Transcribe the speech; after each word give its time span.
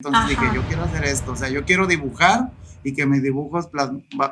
Entonces 0.00 0.28
dije, 0.28 0.54
yo 0.54 0.62
quiero 0.68 0.84
hacer 0.84 1.04
esto, 1.06 1.32
o 1.32 1.36
sea, 1.36 1.48
yo 1.48 1.64
quiero 1.64 1.88
dibujar 1.88 2.50
y 2.84 2.94
que 2.94 3.04
mis 3.04 3.20
dibujos 3.20 3.68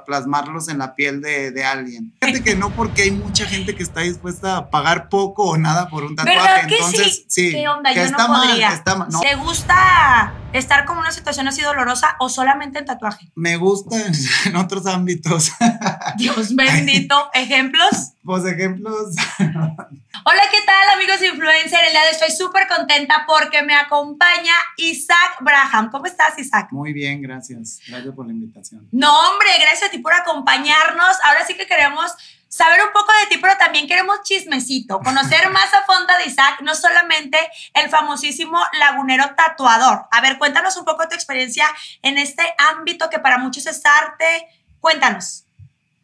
plasmarlos 0.06 0.68
en 0.68 0.78
la 0.78 0.94
piel 0.94 1.20
de, 1.20 1.50
de, 1.50 1.64
alguien. 1.64 2.12
Fíjate 2.20 2.44
que 2.44 2.54
no 2.54 2.70
porque 2.70 3.02
hay 3.02 3.10
mucha 3.10 3.46
gente 3.46 3.74
que 3.74 3.82
está 3.82 4.02
dispuesta 4.02 4.58
a 4.58 4.70
pagar 4.70 5.08
poco 5.08 5.42
o 5.42 5.58
nada 5.58 5.88
por 5.88 6.04
un 6.04 6.14
tatuaje. 6.14 6.38
¿Verdad 6.38 6.68
que 6.68 6.76
Entonces, 6.76 7.24
sí? 7.26 7.50
¿Qué 7.50 7.66
onda? 7.66 7.92
yo 7.92 8.08
no 8.12 8.16
podría. 8.28 8.74
está 8.74 8.94
mal, 8.94 9.08
¿Te 9.20 9.34
gusta 9.34 10.34
estar 10.52 10.84
como 10.84 11.00
una 11.00 11.10
situación 11.10 11.48
así 11.48 11.62
dolorosa 11.62 12.16
o 12.18 12.28
solamente 12.28 12.78
en 12.78 12.84
tatuaje? 12.84 13.30
Me 13.34 13.56
gusta 13.56 13.96
en 14.44 14.56
otros 14.56 14.86
ámbitos. 14.86 15.52
Dios 16.16 16.54
bendito. 16.54 17.30
¿Ejemplos? 17.34 18.12
Pues 18.24 18.44
ejemplos. 18.44 19.14
Hola, 19.38 20.42
¿qué 20.50 20.58
tal 20.66 20.96
amigos 20.96 21.22
influencer? 21.22 21.84
El 21.84 21.92
día 21.92 22.00
de 22.00 22.08
hoy 22.08 22.12
estoy 22.12 22.30
súper 22.32 22.66
contenta 22.66 23.24
porque 23.26 23.62
me 23.62 23.74
acompaña 23.74 24.54
Isaac 24.76 25.38
Braham. 25.40 25.90
¿Cómo 25.90 26.06
estás, 26.06 26.36
Isaac? 26.38 26.68
Muy 26.72 26.92
bien, 26.92 27.22
gracias. 27.22 27.80
Gracias 27.86 28.14
por 28.14 28.26
la 28.26 28.32
invitación. 28.32 28.88
No, 28.90 29.12
hombre, 29.30 29.48
gracias 29.60 29.88
a 29.88 29.92
ti 29.92 29.98
por 29.98 30.12
acompañarnos. 30.12 31.16
Ahora 31.24 31.46
sí 31.46 31.54
que 31.56 31.66
queremos 31.66 32.12
saber 32.48 32.80
un 32.86 32.92
poco 32.92 33.12
de 33.20 33.34
ti, 33.34 33.40
pero 33.40 33.54
también 33.58 33.86
queremos 33.86 34.22
chismecito, 34.22 35.00
conocer 35.00 35.50
más 35.52 35.72
a 35.74 35.84
fondo 35.84 36.12
de 36.18 36.30
Isaac, 36.30 36.60
no 36.62 36.74
solamente 36.74 37.38
el 37.74 37.88
famosísimo 37.88 38.58
lagunero 38.78 39.24
tatuador. 39.36 40.06
A 40.10 40.20
ver, 40.20 40.38
cuéntanos 40.38 40.76
un 40.76 40.84
poco 40.84 41.02
de 41.02 41.08
tu 41.08 41.14
experiencia 41.14 41.66
en 42.02 42.18
este 42.18 42.42
ámbito 42.72 43.10
que 43.10 43.18
para 43.18 43.38
muchos 43.38 43.66
es 43.66 43.82
arte. 43.84 44.46
Cuéntanos. 44.80 45.44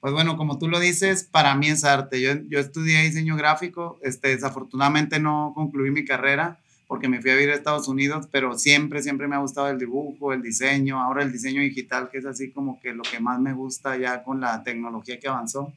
Pues 0.01 0.13
bueno, 0.13 0.37
como 0.37 0.59
tú 0.59 0.69
lo 0.69 0.81
dices, 0.81 1.23
para 1.23 1.55
mí 1.55 1.69
es 1.69 1.85
arte. 1.85 2.21
Yo, 2.21 2.33
yo 2.49 2.59
estudié 2.59 3.03
diseño 3.03 3.37
gráfico, 3.37 4.01
este, 4.03 4.29
desafortunadamente 4.29 5.21
no 5.21 5.53
concluí 5.55 5.91
mi 5.91 6.05
carrera 6.05 6.59
porque 6.93 7.09
me 7.09 7.23
fui 7.23 7.31
a 7.31 7.37
vivir 7.37 7.51
a 7.51 7.55
Estados 7.55 7.89
Unidos, 7.89 8.29
pero 8.31 8.59
siempre, 8.59 9.01
siempre 9.01 9.27
me 9.27 9.35
ha 9.35 9.39
gustado 9.39 9.71
el 9.71 9.79
dibujo, 9.79 10.35
el 10.35 10.43
diseño, 10.43 11.01
ahora 11.01 11.23
el 11.23 11.33
diseño 11.33 11.63
digital, 11.63 12.11
que 12.11 12.19
es 12.19 12.27
así 12.27 12.51
como 12.51 12.79
que 12.81 12.93
lo 12.93 13.03
que 13.03 13.19
más 13.19 13.41
me 13.41 13.55
gusta 13.55 13.97
ya 13.97 14.23
con 14.23 14.43
la 14.43 14.63
tecnología 14.63 15.19
que 15.19 15.27
avanzó. 15.27 15.73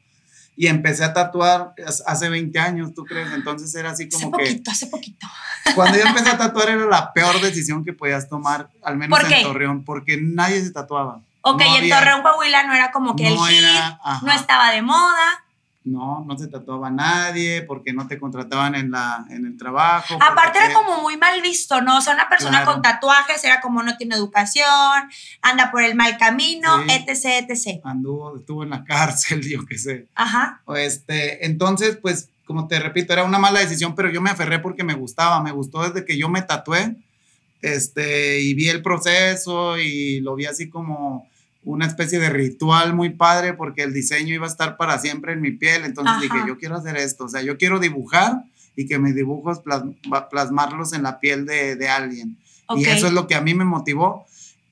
Y 0.56 0.68
empecé 0.68 1.04
a 1.04 1.12
tatuar 1.12 1.74
hace 2.06 2.28
20 2.28 2.58
años, 2.58 2.94
¿tú 2.94 3.04
crees? 3.04 3.30
Entonces 3.32 3.74
era 3.74 3.90
así 3.90 4.08
como 4.08 4.28
hace 4.28 4.44
que... 4.44 4.50
Poquito, 4.50 4.70
hace 4.70 4.86
poquito. 4.86 5.26
Cuando 5.74 5.98
yo 5.98 6.04
empecé 6.04 6.30
a 6.30 6.38
tatuar 6.38 6.70
era 6.70 6.86
la 6.86 7.12
peor 7.12 7.40
decisión 7.40 7.84
que 7.84 7.92
podías 7.92 8.28
tomar, 8.28 8.70
al 8.82 8.96
menos 8.96 9.18
en 9.30 9.42
Torreón, 9.42 9.84
porque 9.84 10.18
nadie 10.20 10.62
se 10.62 10.70
tatuaba. 10.70 11.20
Ok, 11.42 11.62
y 11.62 11.84
en 11.84 11.90
Torreón, 11.90 12.22
Coahuila 12.22 12.66
no 12.66 12.74
era 12.74 12.90
como 12.90 13.14
que 13.14 13.28
el 13.28 13.36
hit, 13.36 13.62
no 14.22 14.32
estaba 14.32 14.70
de 14.70 14.82
moda. 14.82 15.44
No, 15.86 16.24
no 16.26 16.36
se 16.36 16.48
tatuaba 16.48 16.90
nadie 16.90 17.62
porque 17.62 17.92
no 17.92 18.08
te 18.08 18.18
contrataban 18.18 18.74
en, 18.74 18.90
la, 18.90 19.24
en 19.30 19.46
el 19.46 19.56
trabajo. 19.56 20.18
Aparte 20.20 20.58
era 20.58 20.74
como 20.74 21.00
muy 21.00 21.16
mal 21.16 21.40
visto, 21.40 21.80
¿no? 21.80 21.98
O 21.98 22.00
sea, 22.00 22.14
una 22.14 22.28
persona 22.28 22.64
con 22.64 22.82
tatuajes 22.82 23.42
era 23.44 23.60
como 23.60 23.84
no 23.84 23.96
tiene 23.96 24.16
educación, 24.16 24.66
anda 25.42 25.70
por 25.70 25.84
el 25.84 25.94
mal 25.94 26.18
camino, 26.18 26.82
etc, 26.88 27.48
etc. 27.48 27.80
Anduvo, 27.84 28.36
estuvo 28.36 28.64
en 28.64 28.70
la 28.70 28.82
cárcel, 28.82 29.42
yo 29.48 29.64
qué 29.64 29.78
sé. 29.78 30.08
Ajá. 30.16 30.60
Este, 30.74 31.46
entonces, 31.46 31.96
pues, 31.96 32.30
como 32.46 32.66
te 32.66 32.80
repito, 32.80 33.12
era 33.12 33.22
una 33.22 33.38
mala 33.38 33.60
decisión, 33.60 33.94
pero 33.94 34.10
yo 34.10 34.20
me 34.20 34.30
aferré 34.30 34.58
porque 34.58 34.82
me 34.82 34.94
gustaba, 34.94 35.40
me 35.40 35.52
gustó 35.52 35.88
desde 35.88 36.04
que 36.04 36.18
yo 36.18 36.28
me 36.28 36.42
tatué, 36.42 36.96
este, 37.62 38.40
y 38.40 38.54
vi 38.54 38.68
el 38.68 38.82
proceso 38.82 39.78
y 39.78 40.18
lo 40.20 40.34
vi 40.34 40.46
así 40.46 40.68
como 40.68 41.28
una 41.66 41.84
especie 41.84 42.20
de 42.20 42.30
ritual 42.30 42.94
muy 42.94 43.10
padre 43.10 43.52
porque 43.52 43.82
el 43.82 43.92
diseño 43.92 44.32
iba 44.32 44.46
a 44.46 44.50
estar 44.50 44.76
para 44.76 44.98
siempre 44.98 45.32
en 45.32 45.40
mi 45.40 45.50
piel. 45.50 45.84
Entonces 45.84 46.20
dije, 46.20 46.36
yo 46.46 46.58
quiero 46.58 46.76
hacer 46.76 46.96
esto, 46.96 47.24
o 47.24 47.28
sea, 47.28 47.42
yo 47.42 47.58
quiero 47.58 47.80
dibujar 47.80 48.44
y 48.76 48.86
que 48.86 49.00
mis 49.00 49.16
dibujos 49.16 49.62
plasmarlos 50.30 50.92
en 50.92 51.02
la 51.02 51.18
piel 51.18 51.44
de, 51.44 51.74
de 51.74 51.88
alguien. 51.88 52.36
Y 52.76 52.84
eso 52.84 53.08
es 53.08 53.12
lo 53.12 53.26
que 53.26 53.34
a 53.34 53.40
mí 53.40 53.52
me 53.54 53.64
motivó. 53.64 54.26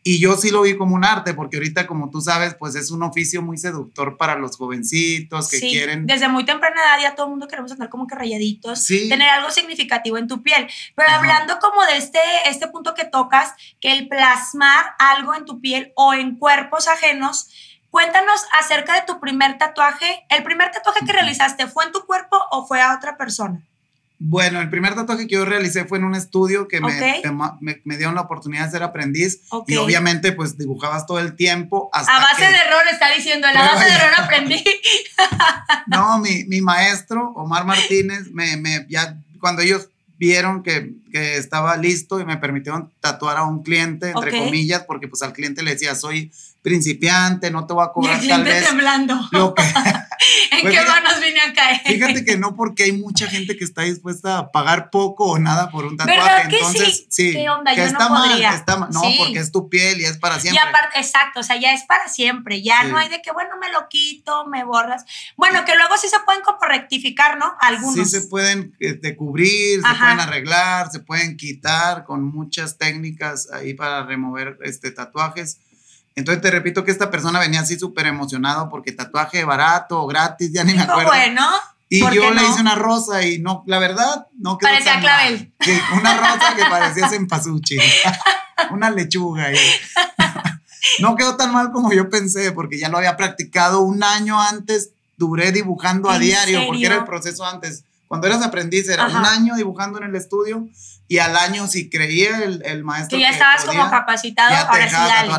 Y 0.06 0.20
yo 0.20 0.36
sí 0.36 0.50
lo 0.50 0.60
vi 0.60 0.76
como 0.76 0.94
un 0.94 1.02
arte, 1.02 1.32
porque 1.32 1.56
ahorita, 1.56 1.86
como 1.86 2.10
tú 2.10 2.20
sabes, 2.20 2.54
pues 2.54 2.74
es 2.74 2.90
un 2.90 3.02
oficio 3.02 3.40
muy 3.40 3.56
seductor 3.56 4.18
para 4.18 4.36
los 4.36 4.58
jovencitos 4.58 5.48
que 5.48 5.56
sí, 5.56 5.70
quieren. 5.70 6.06
Desde 6.06 6.28
muy 6.28 6.44
temprana 6.44 6.76
edad 6.78 7.00
ya 7.00 7.14
todo 7.14 7.24
el 7.24 7.30
mundo 7.30 7.48
queremos 7.48 7.72
andar 7.72 7.88
como 7.88 8.06
que 8.06 8.14
rayaditos, 8.14 8.86
tener 8.86 9.30
algo 9.30 9.50
significativo 9.50 10.18
en 10.18 10.28
tu 10.28 10.42
piel. 10.42 10.68
Pero 10.94 11.08
hablando 11.08 11.58
como 11.58 11.82
de 11.86 11.96
este, 11.96 12.18
este 12.44 12.68
punto 12.68 12.92
que 12.92 13.06
tocas, 13.06 13.54
que 13.80 13.92
el 13.92 14.06
plasmar 14.06 14.94
algo 14.98 15.34
en 15.34 15.46
tu 15.46 15.62
piel 15.62 15.92
o 15.96 16.12
en 16.12 16.36
cuerpos 16.36 16.86
ajenos, 16.86 17.48
cuéntanos 17.88 18.44
acerca 18.60 18.96
de 18.96 19.06
tu 19.06 19.20
primer 19.20 19.56
tatuaje. 19.56 20.26
¿El 20.28 20.42
primer 20.42 20.70
tatuaje 20.70 21.06
que 21.06 21.12
realizaste 21.14 21.66
fue 21.66 21.86
en 21.86 21.92
tu 21.92 22.04
cuerpo 22.04 22.36
o 22.50 22.66
fue 22.66 22.82
a 22.82 22.94
otra 22.94 23.16
persona? 23.16 23.62
Bueno, 24.26 24.62
el 24.62 24.70
primer 24.70 24.94
tatuaje 24.94 25.26
que 25.26 25.34
yo 25.34 25.44
realicé 25.44 25.84
fue 25.84 25.98
en 25.98 26.04
un 26.04 26.14
estudio 26.14 26.66
que 26.66 26.80
me, 26.80 27.22
me, 27.60 27.96
dieron 27.98 28.14
la 28.14 28.22
oportunidad 28.22 28.64
de 28.64 28.70
ser 28.70 28.82
aprendiz 28.82 29.42
y 29.66 29.76
obviamente 29.76 30.32
pues 30.32 30.56
dibujabas 30.56 31.04
todo 31.04 31.18
el 31.18 31.36
tiempo 31.36 31.90
hasta 31.92 32.16
A 32.16 32.20
base 32.20 32.46
de 32.46 32.56
error 32.56 32.82
está 32.90 33.14
diciendo, 33.14 33.46
a 33.46 33.52
base 33.52 33.84
de 33.84 33.92
error 33.92 34.12
aprendí. 34.16 34.64
no, 35.88 36.18
mi, 36.20 36.44
mi, 36.44 36.62
maestro, 36.62 37.32
Omar 37.36 37.66
Martínez, 37.66 38.30
me, 38.32 38.56
me, 38.56 38.86
ya 38.88 39.14
cuando 39.40 39.60
ellos 39.60 39.90
vieron 40.16 40.62
que, 40.62 40.94
que, 41.12 41.36
estaba 41.36 41.76
listo 41.76 42.18
y 42.18 42.24
me 42.24 42.38
permitieron 42.38 42.90
tatuar 43.00 43.36
a 43.36 43.42
un 43.42 43.62
cliente, 43.62 44.08
entre 44.08 44.30
comillas, 44.30 44.84
porque 44.84 45.06
pues 45.06 45.20
al 45.20 45.34
cliente 45.34 45.62
le 45.62 45.72
decía, 45.72 45.94
soy 45.94 46.32
principiante, 46.64 47.50
no 47.50 47.66
te 47.66 47.74
voy 47.74 47.84
a 47.84 47.92
cobrar 47.92 48.18
y 48.20 48.22
el 48.22 48.28
tal 48.30 48.42
vez. 48.42 48.66
temblando. 48.66 49.14
¿En 50.50 50.62
pues 50.62 50.74
qué 50.74 50.86
manos 50.86 51.20
vine 51.20 51.40
a 51.42 51.52
caer? 51.52 51.82
Fíjate 51.84 52.24
que 52.24 52.38
no 52.38 52.56
porque 52.56 52.84
hay 52.84 52.92
mucha 52.92 53.26
gente 53.26 53.58
que 53.58 53.64
está 53.64 53.82
dispuesta 53.82 54.38
a 54.38 54.50
pagar 54.50 54.88
poco 54.88 55.26
o 55.26 55.38
nada 55.38 55.70
por 55.70 55.84
un 55.84 55.98
tatuaje. 55.98 56.56
Entonces, 56.56 57.04
sí? 57.10 57.32
¿Qué 57.32 57.50
onda? 57.50 57.74
Que 57.74 57.82
Yo 57.82 57.86
está 57.86 58.08
no 58.08 58.14
mal, 58.14 58.38
que 58.38 58.56
está 58.56 58.76
mal. 58.78 58.88
No, 58.90 59.02
porque 59.18 59.40
es 59.40 59.52
tu 59.52 59.68
piel 59.68 60.00
y 60.00 60.06
es 60.06 60.16
para 60.16 60.40
siempre. 60.40 60.58
Y 60.64 60.66
aparte, 60.66 60.98
exacto, 60.98 61.40
o 61.40 61.42
sea, 61.42 61.60
ya 61.60 61.74
es 61.74 61.84
para 61.84 62.08
siempre. 62.08 62.62
Ya 62.62 62.84
no 62.84 62.96
hay 62.96 63.10
de 63.10 63.20
que, 63.20 63.30
bueno, 63.32 63.58
me 63.60 63.70
lo 63.70 63.86
quito, 63.90 64.46
me 64.46 64.64
borras. 64.64 65.04
Bueno, 65.36 65.66
que 65.66 65.76
luego 65.76 65.98
sí 65.98 66.08
se 66.08 66.20
pueden 66.20 66.40
como 66.40 66.60
rectificar, 66.62 67.36
¿no? 67.36 67.54
Algunos. 67.60 67.94
Sí 67.94 68.06
se 68.06 68.22
pueden 68.22 68.74
este, 68.80 69.16
cubrir, 69.16 69.82
se 69.82 69.94
pueden 69.98 70.20
arreglar, 70.20 70.90
se 70.90 71.00
pueden 71.00 71.36
quitar 71.36 72.04
con 72.04 72.24
muchas 72.24 72.78
técnicas 72.78 73.50
ahí 73.52 73.74
para 73.74 74.06
remover 74.06 74.56
este, 74.62 74.92
tatuajes. 74.92 75.58
Entonces 76.16 76.42
te 76.42 76.50
repito 76.50 76.84
que 76.84 76.90
esta 76.90 77.10
persona 77.10 77.40
venía 77.40 77.60
así 77.60 77.78
súper 77.78 78.06
emocionado 78.06 78.68
porque 78.68 78.92
tatuaje 78.92 79.44
barato 79.44 80.06
gratis, 80.06 80.52
ya 80.52 80.64
ni 80.64 80.74
me 80.74 80.82
acuerdo. 80.82 81.10
bueno. 81.10 81.46
Y 81.88 82.00
yo 82.00 82.30
le 82.32 82.42
hice 82.42 82.60
una 82.60 82.74
rosa 82.74 83.22
y 83.24 83.38
no, 83.38 83.62
la 83.66 83.78
verdad, 83.78 84.26
no 84.38 84.58
quedó 84.58 84.70
Parecía 84.70 85.00
clavel. 85.00 85.52
Sí, 85.60 85.78
una 85.92 86.16
rosa 86.16 86.54
que 86.56 86.64
parecía 86.64 87.08
cempasúchil. 87.08 87.80
una 88.70 88.90
lechuga. 88.90 89.48
no 91.00 91.14
quedó 91.14 91.36
tan 91.36 91.52
mal 91.52 91.70
como 91.72 91.92
yo 91.92 92.08
pensé 92.08 92.52
porque 92.52 92.78
ya 92.78 92.88
lo 92.88 92.96
había 92.96 93.16
practicado 93.16 93.80
un 93.80 94.02
año 94.02 94.40
antes. 94.40 94.90
Duré 95.16 95.52
dibujando 95.52 96.10
a 96.10 96.18
diario 96.18 96.66
porque 96.66 96.86
era 96.86 96.96
el 96.96 97.04
proceso 97.04 97.44
antes. 97.44 97.84
Cuando 98.08 98.26
eras 98.26 98.42
aprendiz 98.42 98.88
era 98.88 99.06
un 99.06 99.24
año 99.24 99.54
dibujando 99.54 99.98
en 99.98 100.04
el 100.04 100.16
estudio 100.16 100.66
y 101.14 101.18
al 101.20 101.36
año 101.36 101.68
si 101.68 101.88
creía 101.88 102.42
el, 102.42 102.60
el 102.64 102.82
maestro 102.82 103.16
que 103.16 103.22
ya 103.22 103.30
estabas 103.30 103.64
como 103.64 103.88
capacitado 103.88 104.52
ahora 104.56 104.88
sí 104.90 104.96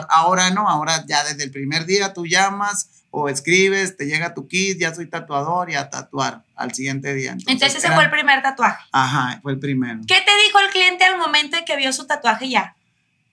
ahora 0.07 0.49
no 0.51 0.69
ahora 0.69 1.03
ya 1.05 1.21
desde 1.25 1.43
el 1.43 1.51
primer 1.51 1.85
día 1.85 2.13
tú 2.13 2.25
llamas 2.25 3.03
o 3.11 3.27
escribes 3.27 3.97
te 3.97 4.05
llega 4.05 4.33
tu 4.33 4.47
kit 4.47 4.79
ya 4.79 4.95
soy 4.95 5.07
tatuador 5.07 5.69
y 5.69 5.75
a 5.75 5.89
tatuar 5.89 6.43
al 6.55 6.73
siguiente 6.73 7.13
día 7.13 7.31
entonces, 7.33 7.75
ese 7.75 7.91
fue 7.91 8.05
el 8.05 8.09
primer 8.09 8.41
tatuaje. 8.41 8.85
Ajá 8.93 9.39
fue 9.41 9.51
el 9.51 9.59
primero. 9.59 9.99
Qué 10.07 10.15
te 10.15 10.31
dijo 10.45 10.59
el 10.59 10.69
cliente 10.69 11.03
al 11.03 11.17
momento 11.17 11.57
de 11.57 11.65
que 11.65 11.75
vio 11.75 11.91
su 11.91 12.07
tatuaje 12.07 12.47
ya 12.47 12.75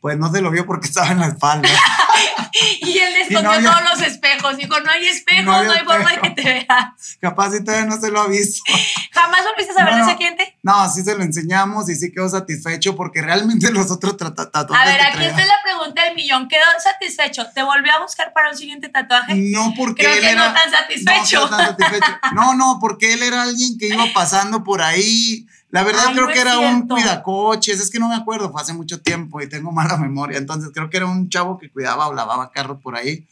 pues 0.02 0.18
no 0.18 0.32
se 0.32 0.42
lo 0.42 0.50
vio 0.50 0.66
porque 0.66 0.88
estaba 0.88 1.12
en 1.12 1.20
la 1.20 1.28
espalda. 1.28 1.68
y 2.80 2.98
él 2.98 3.14
escondió 3.16 3.70
todos 3.70 3.82
los 3.88 4.02
espejos. 4.02 4.56
Dijo, 4.56 4.80
no 4.80 4.90
hay 4.90 5.06
espejos, 5.08 5.64
no, 5.64 5.72
hay 5.72 5.84
forma 5.84 6.10
de 6.10 6.20
que 6.20 6.30
te 6.30 6.42
veas. 6.42 7.16
Capaz 7.20 7.52
si 7.52 7.64
todavía 7.64 7.86
no 7.86 7.98
se 7.98 8.10
lo 8.10 8.20
ha 8.20 8.26
visto. 8.26 8.64
¿Jamás 9.12 9.44
volviste 9.44 9.72
a 9.72 9.76
saber 9.76 9.94
de 9.94 10.00
ese 10.02 10.16
cliente? 10.16 10.58
No, 10.62 10.92
sí 10.92 11.02
se 11.04 11.14
lo 11.14 11.22
enseñamos 11.22 11.88
y 11.88 11.94
sí 11.94 12.10
quedó 12.10 12.28
satisfecho 12.28 12.96
porque 12.96 13.22
realmente 13.22 13.70
los 13.70 13.92
otros 13.92 14.16
tatuajes 14.16 14.76
A 14.76 14.84
ver, 14.84 15.00
aquí 15.00 15.24
está 15.24 15.46
la 15.46 15.62
pregunta 15.62 16.04
del 16.04 16.16
millón. 16.16 16.48
¿Quedó 16.48 16.65
satisfecho? 16.82 17.47
¿Te 17.54 17.62
volvió 17.62 17.92
a 17.92 18.00
buscar 18.00 18.32
para 18.32 18.50
un 18.50 18.56
siguiente 18.56 18.88
tatuaje? 18.88 19.36
No, 19.36 19.72
porque 19.77 20.03
Creo 20.03 20.15
él 20.16 20.21
que 20.21 20.30
era... 20.30 20.48
no 20.48 20.53
tan 20.53 20.68
satisfecho. 20.68 21.48
No, 21.48 21.56
tan 21.56 21.66
satisfecho. 21.68 22.18
no, 22.34 22.54
no, 22.54 22.78
porque 22.80 23.12
él 23.12 23.22
era 23.22 23.42
alguien 23.42 23.78
que 23.78 23.86
iba 23.86 24.06
pasando 24.12 24.65
por 24.65 24.82
ahí 24.82 25.47
la 25.72 25.84
verdad 25.84 26.13
creo 26.13 26.28
que 26.28 26.39
era 26.39 26.59
un 26.59 26.86
cuidacoches, 26.86 27.80
es 27.80 27.91
que 27.91 27.98
no 27.98 28.07
me 28.07 28.15
acuerdo, 28.15 28.53
fue 28.53 28.60
hace 28.60 28.74
mucho 28.74 29.01
tiempo 29.01 29.41
y 29.41 29.48
tengo 29.48 29.72
mala 29.72 29.97
memoria, 29.97 30.36
entonces 30.36 30.71
creo 30.74 30.91
que 30.91 30.98
era 30.98 31.07
un 31.07 31.30
chavo 31.30 31.59
que 31.59 31.71
cuidaba 31.71 32.09
o 32.09 32.15
lavaba 32.15 32.51
carro 32.51 32.78
por 32.78 32.95
ahí. 32.95 33.27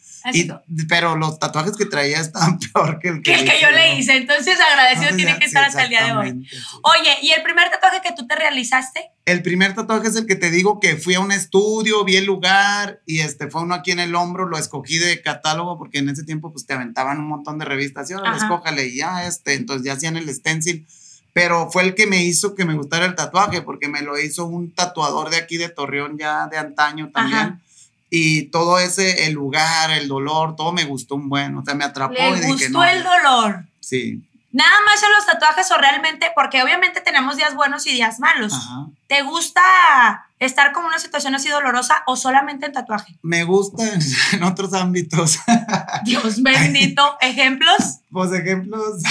pero 0.89 1.17
los 1.17 1.39
tatuajes 1.39 1.77
que 1.77 1.85
traía 1.85 2.19
estaban 2.19 2.59
peor 2.73 2.99
que 2.99 3.09
el 3.09 3.23
que, 3.23 3.35
el 3.35 3.45
que 3.45 3.61
yo 3.61 3.71
le 3.71 3.99
hice, 3.99 4.17
entonces 4.17 4.59
agradecido 4.59 5.15
tiene 5.17 5.39
que 5.39 5.45
estar 5.45 5.65
hasta 5.65 5.83
el 5.83 5.91
día 5.91 6.03
de 6.07 6.13
hoy. 6.13 6.49
Oye, 6.83 7.11
¿y 7.21 7.33
el 7.33 7.43
primer 7.43 7.69
tatuaje 7.69 8.01
que 8.03 8.15
tú 8.17 8.27
te 8.27 8.35
realizaste? 8.35 9.11
El 9.27 9.43
primer 9.43 9.75
tatuaje 9.75 10.09
es 10.09 10.17
el 10.17 10.25
que 10.25 10.35
te 10.35 10.51
digo 10.51 10.81
que 10.81 10.97
fui 10.97 11.17
a 11.17 11.21
un 11.21 11.33
estudio, 11.33 12.05
vi 12.05 12.17
el 12.17 12.25
lugar 12.25 13.03
y 13.05 13.21
este 13.21 13.51
fue 13.51 13.61
uno 13.61 13.75
aquí 13.75 13.91
en 13.91 14.01
el 14.01 14.15
hombro, 14.15 14.47
lo 14.47 14.57
escogí 14.57 14.97
de 14.97 15.21
catálogo 15.21 15.77
porque 15.77 15.99
en 15.99 16.09
ese 16.09 16.25
tiempo 16.25 16.51
pues 16.51 16.65
te 16.65 16.73
aventaban 16.73 17.19
un 17.19 17.29
montón 17.29 17.59
de 17.59 17.67
revistas, 17.67 18.09
y 18.09 18.15
ahora 18.15 18.35
escójale 18.35 18.87
y 18.87 18.97
ya 18.97 19.27
este, 19.27 19.53
entonces 19.53 19.85
ya 19.85 19.93
hacían 19.93 20.17
el 20.17 20.35
stencil 20.35 20.87
pero 21.33 21.71
fue 21.71 21.83
el 21.85 21.95
que 21.95 22.07
me 22.07 22.23
hizo 22.23 22.55
que 22.55 22.65
me 22.65 22.75
gustara 22.75 23.07
el 23.07 23.15
tatuaje, 23.15 23.63
porque 23.63 23.89
me 23.89 24.03
lo 24.03 24.19
hizo 24.19 24.47
un 24.47 24.73
tatuador 24.75 25.31
de 25.31 25.37
aquí 25.37 25.57
de 25.57 25.69
Torreón 25.69 26.19
ya 26.19 26.47
de 26.49 26.59
antaño 26.59 27.11
también. 27.13 27.61
Y 28.11 28.47
todo 28.47 28.79
ese, 28.79 29.27
el 29.27 29.35
lugar, 29.35 29.93
el 29.93 30.09
dolor, 30.09 30.57
todo 30.57 30.73
me 30.73 30.85
gustó 30.85 31.15
un 31.15 31.29
buen, 31.29 31.57
o 31.57 31.65
sea, 31.65 31.75
me 31.75 31.85
atrapó. 31.85 32.15
Le 32.15 32.47
gustó 32.47 32.83
el 32.83 33.05
dolor. 33.05 33.65
Sí. 33.79 34.23
Nada 34.53 34.73
más 34.85 35.01
en 35.01 35.13
los 35.13 35.27
tatuajes 35.27 35.71
o 35.71 35.79
realmente, 35.79 36.33
porque 36.35 36.61
obviamente 36.61 37.01
tenemos 37.01 37.37
días 37.37 37.55
buenos 37.55 37.87
y 37.87 37.93
días 37.93 38.19
malos. 38.19 38.53
¿Te 39.07 39.23
gusta 39.23 39.61
estar 40.41 40.73
como 40.73 40.89
una 40.89 40.99
situación 40.99 41.37
así 41.37 41.49
dolorosa 41.49 42.03
o 42.07 42.17
solamente 42.17 42.67
en 42.67 42.73
tatuaje? 42.73 43.15
Me 43.23 43.45
gusta 43.45 43.85
en, 44.33 44.43
otros 44.43 44.73
ámbitos. 44.73 45.39
Dios 46.05 46.43
bendito. 46.43 47.17
¿Ejemplos? 47.21 47.99
Pues 48.11 48.33
ejemplos, 48.33 49.03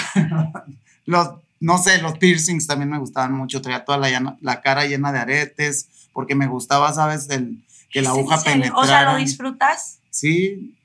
los, 1.06 1.30
no 1.60 1.78
sé, 1.78 2.02
los 2.02 2.18
piercings 2.18 2.68
también 2.68 2.90
me 2.90 3.00
gustaban 3.00 3.34
mucho. 3.34 3.62
Traía 3.62 3.86
toda 3.86 3.98
la, 3.98 4.38
la 4.42 4.62
cara 4.62 4.86
llena 4.86 5.12
de 5.12 5.20
aretes, 5.20 5.88
porque 6.14 6.36
me 6.36 6.48
gustaba, 6.48 6.94
¿sabes? 6.94 7.30
El, 7.30 7.64
que 7.92 8.02
la 8.02 8.10
aguja 8.10 8.42
penetrara. 8.42 8.78
O 8.78 8.86
sea, 8.86 9.12
¿lo 9.12 9.18
disfrutas? 9.18 10.00
Sí, 10.10 10.76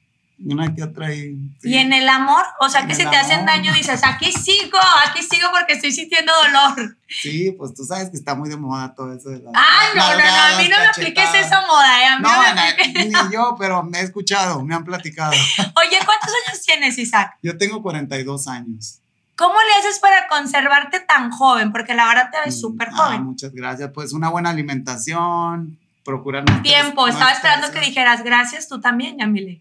una 0.44 0.75
que 0.75 0.82
otra 0.82 1.09
ahí. 1.09 1.37
Y 1.62 1.76
en 1.76 1.93
el 1.93 2.09
amor, 2.09 2.44
o 2.61 2.69
sea, 2.69 2.87
que 2.87 2.94
si 2.94 3.05
te 3.06 3.17
hacen 3.17 3.47
daño 3.47 3.73
dices, 3.73 4.00
aquí 4.05 4.32
sigo, 4.32 4.79
aquí 5.06 5.23
sigo 5.23 5.49
porque 5.53 5.75
estoy 5.75 5.93
sintiendo 5.93 6.32
dolor. 6.44 6.97
Sí, 7.09 7.55
pues 7.56 7.75
tú 7.75 7.85
sabes 7.85 8.11
que 8.11 8.17
está 8.17 8.35
muy 8.35 8.49
de 8.49 8.56
moda 8.56 8.94
todo 8.94 9.15
eso 9.15 9.31
de 9.31 9.38
la, 9.38 9.50
Ay, 9.55 9.88
no, 9.94 10.11
no, 10.11 10.19
no, 10.19 10.25
a 10.25 10.59
mí 10.59 10.69
no 10.69 10.79
me 10.79 10.87
apliques 10.87 11.35
esa 11.35 11.61
moda, 11.67 12.03
¿eh? 12.03 12.06
A 12.06 12.19
mí 12.19 12.25
no, 12.25 12.94
me 12.94 13.05
ni 13.05 13.32
yo, 13.32 13.56
pero 13.59 13.82
me 13.82 14.00
he 14.00 14.03
escuchado, 14.03 14.62
me 14.65 14.75
han 14.75 14.85
platicado. 14.85 15.32
Oye, 15.76 15.99
¿cuántos 16.05 16.31
años 16.47 16.62
tienes, 16.65 16.99
Isaac? 16.99 17.38
Yo 17.43 17.56
tengo 17.56 17.82
42 17.82 18.49
años. 18.49 19.00
¿Cómo 19.36 19.54
le 19.54 19.81
haces 19.81 19.98
para 19.98 20.28
conservarte 20.28 21.00
tan 21.00 21.31
joven? 21.31 21.72
Porque 21.72 21.94
la 21.94 22.06
verdad 22.06 22.31
te 22.31 22.38
ves 22.44 22.56
mm, 22.56 22.60
súper 22.60 22.88
ah, 22.92 22.96
joven. 22.96 23.25
muchas 23.25 23.52
gracias. 23.52 23.90
Pues 23.92 24.12
una 24.12 24.28
buena 24.28 24.50
alimentación, 24.50 25.78
procurar... 26.04 26.44
Tiempo, 26.62 27.08
estaba 27.08 27.32
esperando 27.32 27.70
que 27.72 27.81
dijeras 27.81 28.22
gracias, 28.22 28.69
tú 28.69 28.81
también, 28.81 29.19
Yamile. 29.19 29.60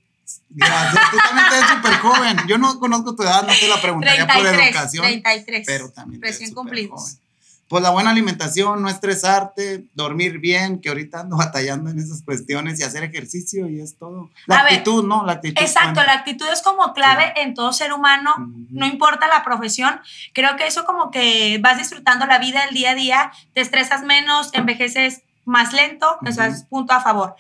Gracias, 0.49 1.11
tú 1.11 1.17
también 1.17 1.49
te 1.49 1.55
ves 1.55 1.69
súper 1.69 1.93
joven. 1.97 2.37
Yo 2.47 2.57
no 2.57 2.79
conozco 2.79 3.15
tu 3.15 3.23
edad, 3.23 3.41
no 3.41 3.53
te 3.53 3.67
la 3.67 3.81
preguntaría 3.81 4.27
por 4.27 4.45
educación. 4.45 5.03
33. 5.03 5.63
Pero 5.65 5.89
también. 5.89 6.21
Recién 6.21 6.53
cumplidos. 6.53 7.17
Pues 7.68 7.81
la 7.81 7.89
buena 7.89 8.12
alimentación, 8.12 8.81
no 8.81 8.89
estresarte, 8.89 9.86
dormir 9.94 10.38
bien, 10.39 10.80
que 10.80 10.89
ahorita 10.89 11.21
ando 11.21 11.38
batallando 11.38 11.89
en 11.89 12.00
esas 12.00 12.21
cuestiones 12.21 12.80
y 12.80 12.83
hacer 12.83 13.04
ejercicio 13.04 13.68
y 13.68 13.80
es 13.80 13.98
todo. 13.98 14.30
La 14.45 14.60
actitud, 14.60 15.04
¿no? 15.06 15.25
La 15.25 15.33
actitud. 15.33 15.62
Exacto, 15.62 16.04
la 16.04 16.13
actitud 16.13 16.48
es 16.51 16.62
como 16.62 16.94
clave 16.94 17.33
en 17.38 17.54
todo 17.54 17.74
ser 17.74 17.94
humano, 17.94 18.33
no 18.69 18.86
importa 18.86 19.27
la 19.27 19.44
profesión. 19.44 20.00
Creo 20.33 20.56
que 20.56 20.68
eso 20.68 20.86
como 20.86 21.10
que 21.12 21.60
vas 21.62 21.77
disfrutando 21.77 22.25
la 22.25 22.39
vida 22.39 22.65
el 22.65 22.75
día 22.75 22.92
a 22.92 22.95
día, 22.95 23.31
te 23.54 23.62
estresas 23.62 24.04
menos, 24.04 24.54
envejeces 24.54 25.24
más 25.45 25.74
lento, 25.74 26.18
eso 26.25 26.44
es 26.44 26.63
punto 26.63 26.94
a 26.94 27.01
favor. 27.01 27.36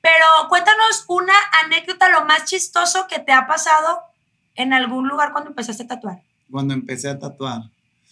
Pero 0.00 0.48
cuéntanos 0.48 1.04
una 1.08 1.34
anécdota, 1.64 2.08
lo 2.08 2.24
más 2.24 2.44
chistoso 2.44 3.06
que 3.08 3.18
te 3.18 3.32
ha 3.32 3.46
pasado 3.46 4.00
en 4.54 4.72
algún 4.72 5.08
lugar 5.08 5.32
cuando 5.32 5.50
empezaste 5.50 5.84
a 5.84 5.88
tatuar. 5.88 6.22
Cuando 6.50 6.74
empecé 6.74 7.08
a 7.08 7.18
tatuar. 7.18 7.62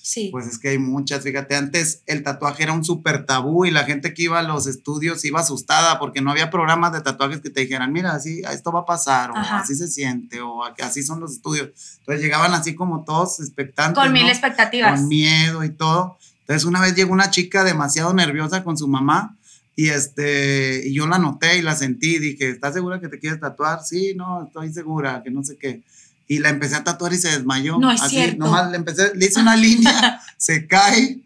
Sí. 0.06 0.28
Pues 0.30 0.46
es 0.46 0.60
que 0.60 0.68
hay 0.68 0.78
muchas, 0.78 1.24
fíjate, 1.24 1.56
antes 1.56 2.02
el 2.06 2.22
tatuaje 2.22 2.62
era 2.62 2.72
un 2.72 2.84
súper 2.84 3.26
tabú 3.26 3.64
y 3.64 3.72
la 3.72 3.82
gente 3.82 4.14
que 4.14 4.22
iba 4.22 4.38
a 4.38 4.44
los 4.44 4.68
estudios 4.68 5.24
iba 5.24 5.40
asustada 5.40 5.98
porque 5.98 6.20
no 6.20 6.30
había 6.30 6.48
programas 6.48 6.92
de 6.92 7.00
tatuajes 7.00 7.40
que 7.40 7.50
te 7.50 7.62
dijeran, 7.62 7.92
mira, 7.92 8.12
así, 8.12 8.40
esto 8.52 8.70
va 8.70 8.82
a 8.82 8.84
pasar, 8.84 9.32
o 9.32 9.34
así 9.34 9.74
se 9.74 9.88
siente, 9.88 10.40
o 10.40 10.62
así 10.62 11.02
son 11.02 11.18
los 11.18 11.32
estudios. 11.32 11.70
Entonces 11.98 12.22
llegaban 12.22 12.54
así 12.54 12.76
como 12.76 13.02
todos 13.04 13.40
expectantes. 13.40 14.00
Con 14.00 14.12
mil 14.12 14.28
expectativas. 14.28 15.00
Con 15.00 15.08
miedo 15.08 15.64
y 15.64 15.70
todo. 15.70 16.18
Entonces 16.42 16.64
una 16.66 16.80
vez 16.80 16.94
llegó 16.94 17.12
una 17.12 17.30
chica 17.30 17.64
demasiado 17.64 18.14
nerviosa 18.14 18.62
con 18.62 18.78
su 18.78 18.86
mamá 18.86 19.36
y 19.74 19.88
este, 19.88 20.86
y 20.86 20.94
yo 20.94 21.08
la 21.08 21.18
noté 21.18 21.58
y 21.58 21.62
la 21.62 21.74
sentí, 21.74 22.20
dije, 22.20 22.50
¿estás 22.50 22.74
segura 22.74 23.00
que 23.00 23.08
te 23.08 23.18
quieres 23.18 23.40
tatuar? 23.40 23.82
Sí, 23.82 24.14
no, 24.14 24.44
estoy 24.44 24.72
segura, 24.72 25.20
que 25.24 25.32
no 25.32 25.42
sé 25.42 25.56
qué. 25.56 25.82
Y 26.28 26.38
la 26.40 26.48
empecé 26.48 26.76
a 26.76 26.84
tatuar 26.84 27.12
y 27.12 27.18
se 27.18 27.30
desmayó. 27.30 27.78
No 27.78 27.90
es 27.90 28.02
así, 28.02 28.16
cierto. 28.16 28.44
Nomás 28.44 28.70
le 28.70 28.76
empecé, 28.76 29.12
le 29.14 29.26
hice 29.26 29.40
una 29.40 29.56
línea, 29.56 30.20
se 30.36 30.66
cae. 30.66 31.18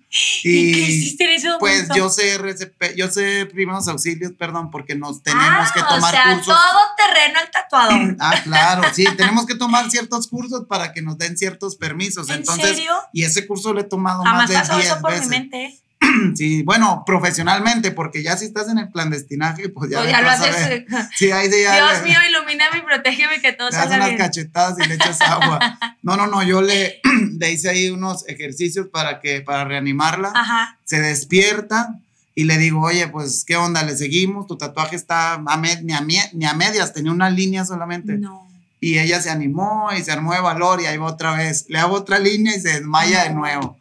Y, 0.43 0.73
qué 0.73 0.81
hiciste 0.81 1.25
en 1.25 1.31
ese 1.31 1.49
Pues 1.61 1.89
yo 1.95 2.11
sé 2.11 2.35
RCP, 2.35 2.97
yo 2.97 3.09
sé 3.09 3.47
primeros 3.47 3.87
auxilios, 3.87 4.33
perdón, 4.33 4.71
porque 4.71 4.97
nos 4.97 5.23
tenemos 5.23 5.71
que 5.73 5.81
tomar 5.81 6.03
o 6.03 6.11
sea, 6.11 6.35
cursos. 6.35 6.47
todo 6.47 6.81
terreno 6.97 7.39
el 7.41 7.51
tatuador. 7.51 8.17
ah, 8.21 8.41
claro, 8.43 8.83
sí, 8.93 9.05
tenemos 9.17 9.47
que 9.47 9.55
tomar 9.55 9.89
ciertos 9.89 10.27
cursos 10.27 10.67
para 10.67 10.93
que 10.93 11.01
nos 11.01 11.17
den 11.17 11.39
ciertos 11.39 11.77
permisos. 11.77 12.29
¿En 12.29 12.37
Entonces, 12.37 12.71
serio? 12.71 12.93
Y 13.13 13.23
ese 13.23 13.47
curso 13.47 13.73
lo 13.73 13.81
he 13.81 13.85
tomado 13.85 14.25
más 14.25 14.49
de 14.49 14.57
10 14.57 14.69
veces. 14.77 14.95
por 14.95 15.21
mi 15.21 15.27
mente. 15.29 15.79
Sí, 16.35 16.63
bueno, 16.63 17.03
profesionalmente, 17.07 17.91
porque 17.91 18.23
ya 18.23 18.37
si 18.37 18.47
estás 18.47 18.69
en 18.69 18.79
el 18.79 18.89
clandestinaje, 18.91 19.69
pues 19.69 19.91
ya, 19.91 19.99
pues 19.99 20.11
ya 20.11 20.23
lo 20.23 20.31
haces. 20.31 20.85
Sí, 21.17 21.31
ahí 21.31 21.51
ya, 21.51 21.75
Dios 21.75 22.05
mío, 22.05 22.19
ilumíname 22.29 22.79
y 22.79 22.83
protégeme 22.83 23.41
que 23.41 23.53
todo 23.53 23.71
salga 23.71 23.97
bien. 23.97 24.17
unas 24.17 24.27
cachetadas 24.27 24.79
y 24.79 24.89
le 24.89 24.95
echas 24.95 25.21
agua. 25.21 25.79
No, 26.03 26.17
no, 26.17 26.27
no, 26.27 26.43
yo 26.43 26.63
le, 26.63 27.01
le 27.39 27.53
hice 27.53 27.69
ahí 27.69 27.91
unos 27.91 28.27
ejercicios 28.29 28.89
para 28.89 29.21
que 29.21 29.41
para 29.41 29.65
reanimarla. 29.65 30.33
Ajá. 30.35 30.79
Se 30.85 31.01
despierta 31.01 31.95
y 32.35 32.45
le 32.45 32.59
digo, 32.59 32.81
oye, 32.81 33.09
pues, 33.09 33.45
¿qué 33.45 33.57
onda? 33.57 33.83
¿Le 33.83 33.97
seguimos? 33.97 34.47
Tu 34.47 34.57
tatuaje 34.57 34.97
está 34.97 35.35
a 35.35 35.57
ni, 35.83 35.93
a 35.93 36.01
ni 36.33 36.47
a 36.47 36.55
medias, 36.55 36.93
tenía 36.93 37.13
una 37.13 37.31
línea 37.31 37.65
solamente. 37.65 38.15
No. 38.15 38.49
Y 38.81 38.99
ella 38.99 39.21
se 39.21 39.31
animó 39.31 39.91
y 39.97 40.03
se 40.03 40.11
armó 40.11 40.33
de 40.33 40.41
valor 40.41 40.81
y 40.81 40.87
ahí 40.87 40.97
va 40.97 41.07
otra 41.07 41.35
vez. 41.35 41.67
Le 41.69 41.79
hago 41.79 41.95
otra 41.95 42.19
línea 42.19 42.57
y 42.57 42.61
se 42.61 42.73
desmaya 42.73 43.25
de 43.25 43.31
nuevo. 43.35 43.80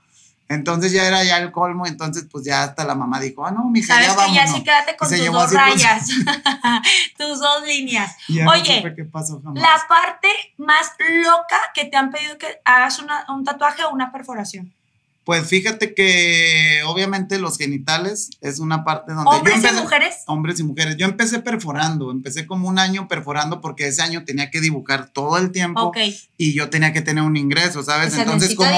Entonces 0.49 0.91
ya 0.91 1.05
era 1.05 1.23
ya 1.23 1.37
el 1.37 1.51
colmo, 1.51 1.85
entonces 1.85 2.25
pues 2.29 2.43
ya 2.43 2.63
hasta 2.63 2.83
la 2.83 2.95
mamá 2.95 3.19
dijo, 3.19 3.45
ah, 3.45 3.51
no, 3.51 3.69
mija, 3.69 4.01
ya 4.01 4.15
vamos. 4.15 4.35
ya 4.35 4.47
sí 4.47 4.63
quédate 4.63 4.97
con 4.97 5.07
tus 5.07 5.25
dos 5.25 5.53
rayas, 5.53 6.07
tus 7.17 7.39
dos 7.39 7.63
líneas. 7.67 8.15
Oye, 8.27 8.83
la 9.53 9.85
parte 9.87 10.27
más 10.57 10.93
loca 10.97 11.57
que 11.75 11.85
te 11.85 11.95
han 11.95 12.09
pedido 12.09 12.39
que 12.39 12.47
hagas 12.65 12.99
un 13.29 13.43
tatuaje 13.43 13.83
o 13.83 13.91
una 13.91 14.11
perforación. 14.11 14.73
Pues 15.23 15.47
fíjate 15.47 15.93
que 15.93 16.81
obviamente 16.87 17.37
los 17.37 17.59
genitales 17.59 18.31
es 18.41 18.57
una 18.57 18.83
parte 18.83 19.13
donde... 19.13 19.29
¿Hombres 19.29 19.63
y 19.63 19.75
mujeres? 19.75 20.15
Hombres 20.25 20.59
y 20.59 20.63
mujeres. 20.63 20.97
Yo 20.97 21.05
empecé 21.05 21.37
perforando, 21.37 22.09
empecé 22.09 22.47
como 22.47 22.67
un 22.67 22.79
año 22.79 23.07
perforando 23.07 23.61
porque 23.61 23.85
ese 23.85 24.01
año 24.01 24.25
tenía 24.25 24.49
que 24.49 24.59
dibujar 24.59 25.09
todo 25.09 25.37
el 25.37 25.51
tiempo 25.51 25.91
y 26.35 26.55
yo 26.55 26.71
tenía 26.71 26.93
que 26.93 27.03
tener 27.03 27.23
un 27.23 27.37
ingreso, 27.37 27.83
¿sabes? 27.83 28.17
Entonces 28.17 28.55
como 28.55 28.71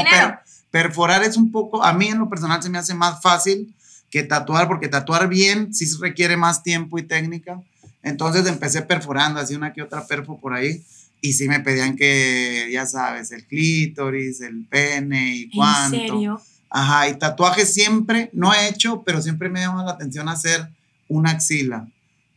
perforar 0.72 1.24
es 1.24 1.38
un 1.38 1.52
poco, 1.52 1.84
a 1.84 1.94
mí 1.94 2.08
en 2.08 2.20
lo 2.20 2.30
personal 2.30 2.64
se 2.64 2.70
me 2.70 2.78
hace 2.78 2.94
más 2.94 3.22
fácil 3.22 3.74
que 4.10 4.24
tatuar, 4.24 4.68
porque 4.68 4.88
tatuar 4.88 5.28
bien 5.28 5.74
sí 5.74 5.86
requiere 6.00 6.38
más 6.38 6.64
tiempo 6.64 6.98
y 6.98 7.04
técnica. 7.04 7.62
Entonces 8.04 8.48
empecé 8.48 8.82
perforando, 8.82 9.40
así 9.40 9.56
una 9.56 9.74
que 9.74 9.82
otra 9.82 10.08
perfo 10.08 10.40
por 10.40 10.54
ahí. 10.54 10.84
Y 11.22 11.34
sí 11.34 11.48
me 11.48 11.60
pedían 11.60 11.96
que, 11.96 12.68
ya 12.74 12.88
sabes, 12.88 13.32
el 13.32 13.46
clítoris, 13.46 14.42
el 14.42 14.66
pene 14.66 15.36
y 15.36 15.50
cuánto. 15.52 15.96
¿En 15.96 16.08
serio? 16.08 16.42
Ajá, 16.70 17.10
y 17.10 17.20
tatuajes 17.20 17.72
siempre, 17.72 18.30
no 18.34 18.54
he 18.54 18.70
hecho, 18.70 19.04
pero 19.04 19.22
siempre 19.22 19.50
me 19.50 19.60
llama 19.60 19.84
la 19.84 19.92
atención 19.92 20.28
hacer 20.30 20.68
una 21.08 21.32
axila. 21.32 21.88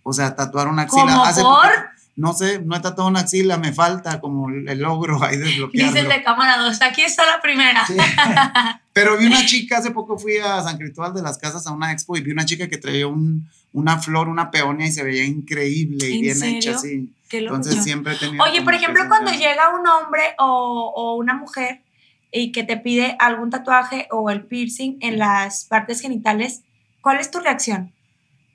O 0.03 0.13
sea, 0.13 0.37
tatuar 0.37 0.69
una 0.69 0.83
axila. 0.83 1.33
¿Cómo 1.35 1.57
por? 1.57 1.94
No 2.17 2.33
sé, 2.33 2.61
no 2.61 2.77
he 2.77 2.81
tatuado 2.81 3.11
una 3.11 3.21
axila, 3.21 3.57
me 3.57 3.73
falta 3.73 4.21
como 4.21 4.49
el 4.49 4.79
logro 4.79 5.23
ahí 5.23 5.37
desbloquearlo. 5.37 5.93
Dice 5.93 6.07
el 6.07 6.09
de 6.09 6.23
cámara 6.23 6.59
2, 6.59 6.83
aquí 6.83 7.03
está 7.03 7.27
la 7.27 7.41
primera. 7.41 7.85
Pero 8.93 9.17
vi 9.17 9.27
una 9.27 9.45
chica, 9.45 9.79
hace 9.79 9.91
poco 9.91 10.17
fui 10.17 10.37
a 10.37 10.63
San 10.63 10.79
Cristóbal 10.79 11.13
de 11.13 11.23
las 11.23 11.39
Casas 11.39 11.67
a 11.67 11.73
una 11.73 11.91
expo 11.91 12.17
y 12.17 12.21
vi 12.21 12.31
una 12.31 12.45
chica 12.45 12.69
que 12.69 12.79
traía 12.79 13.09
un, 13.09 13.49
una 13.73 13.99
flor, 13.99 14.29
una 14.29 14.53
peonia 14.53 14.87
y 14.87 14.93
se 14.93 15.03
veía 15.03 15.25
increíble 15.25 16.09
y 16.09 16.21
bien 16.21 16.43
hecha 16.45 16.77
así. 16.77 17.11
Entonces 17.31 17.83
siempre 17.83 18.15
tenido... 18.15 18.45
Oye, 18.45 18.63
por 18.63 18.75
ejemplo, 18.75 19.03
cuando 19.09 19.33
llega 19.33 19.75
un 19.77 19.85
hombre 19.85 20.23
o, 20.39 20.93
o 20.95 21.17
una 21.17 21.35
mujer 21.35 21.81
y 22.31 22.53
que 22.53 22.63
te 22.63 22.77
pide 22.77 23.17
algún 23.19 23.51
tatuaje 23.51 24.07
o 24.13 24.31
el 24.31 24.45
piercing 24.45 24.99
en 25.01 25.19
las 25.19 25.65
partes 25.65 26.01
genitales, 26.01 26.63
¿cuál 27.01 27.19
es 27.19 27.33
tu 27.33 27.41
reacción? 27.41 27.94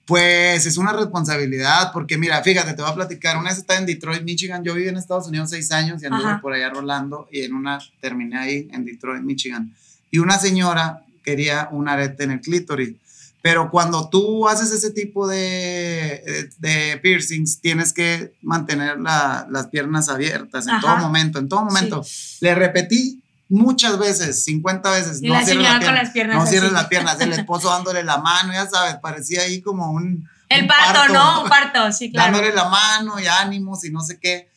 Pues 0.10 0.66
es 0.66 0.78
una 0.78 0.92
responsabilidad, 0.92 1.92
porque 1.94 2.18
mira, 2.18 2.42
fíjate, 2.42 2.74
te 2.74 2.82
voy 2.82 2.90
a 2.90 2.96
platicar. 2.96 3.38
Una 3.38 3.52
vez 3.52 3.60
estaba 3.60 3.78
en 3.78 3.86
Detroit, 3.86 4.24
Michigan. 4.24 4.64
Yo 4.64 4.74
viví 4.74 4.88
en 4.88 4.98
Estados 4.98 5.28
Unidos 5.28 5.52
seis 5.52 5.72
años 5.72 6.02
y 6.02 6.08
anduve 6.08 6.40
por 6.42 6.52
allá 6.52 6.72
rolando 6.72 7.30
y 7.32 7.42
en 7.42 7.54
una 7.54 7.78
terminé 8.02 8.40
ahí 8.40 8.68
en 8.72 8.86
Detroit, 8.86 9.22
Michigan. 9.22 9.72
Y 10.10 10.18
una 10.18 10.40
señora 10.40 11.06
quería 11.24 11.70
un 11.72 11.88
arete 11.88 12.24
en 12.24 12.32
el 12.32 12.42
clítoris. 12.42 12.96
Pero 13.44 13.70
cuando 13.70 14.10
tú 14.10 14.50
haces 14.50 14.72
ese 14.72 14.90
tipo 14.90 15.28
de, 15.28 16.50
de 16.58 17.00
piercings, 17.04 17.62
tienes 17.62 17.94
que 17.94 18.34
mantener 18.42 19.00
las 19.00 19.68
piernas 19.68 20.10
abiertas 20.10 20.66
en 20.66 20.82
todo 20.82 20.98
momento, 20.98 21.38
en 21.38 21.48
todo 21.48 21.64
momento. 21.64 22.04
Le 22.42 22.56
repetí 22.56 23.19
muchas 23.50 23.98
veces, 23.98 24.44
50 24.46 24.92
veces. 24.92 25.22
Y 25.22 25.28
no 25.28 25.34
la 25.34 25.44
señora 25.44 25.80
con 25.80 25.96
las 25.96 26.12
piernas. 26.12 26.38
No 26.38 26.46
cierres 26.46 26.72
las 26.72 26.88
piernas, 26.88 27.20
el 27.20 27.34
esposo 27.34 27.70
dándole 27.70 28.04
la 28.04 28.20
mano, 28.20 28.54
ya 28.54 28.68
sabes, 28.68 28.96
parecía 29.02 29.42
ahí 29.42 29.62
como 29.62 29.92
un. 29.92 30.30
El 30.48 30.66
parto, 30.66 31.14
¿no? 31.14 31.44
Un 31.44 31.50
parto, 31.50 31.92
sí, 31.92 32.12
claro. 32.12 32.32
Dándole 32.32 32.54
la 32.56 32.70
mano 32.70 33.20
y 33.20 33.28
ánimos 33.28 33.84
y 33.84 33.92
no 33.92 34.02
sé 34.02 34.20
qué. 34.20 34.50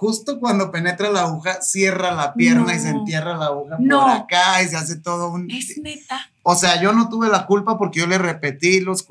Justo 0.00 0.40
cuando 0.40 0.70
penetra 0.70 1.10
la 1.10 1.24
aguja, 1.24 1.60
cierra 1.60 2.10
la 2.12 2.32
pierna 2.32 2.74
y 2.74 2.78
se 2.78 2.88
entierra 2.88 3.36
la 3.36 3.46
aguja 3.48 3.76
por 3.76 4.10
acá 4.10 4.62
y 4.62 4.68
se 4.68 4.76
hace 4.78 4.96
todo 4.96 5.28
un... 5.28 5.50
Es 5.50 5.76
neta. 5.76 6.30
O 6.42 6.54
sea, 6.54 6.80
yo 6.80 6.92
no 6.92 7.10
tuve 7.10 7.28
la 7.28 7.44
culpa 7.44 7.76
porque 7.76 7.98
yo 7.98 8.06
le 8.06 8.16
repetí 8.16 8.80
los, 8.80 9.06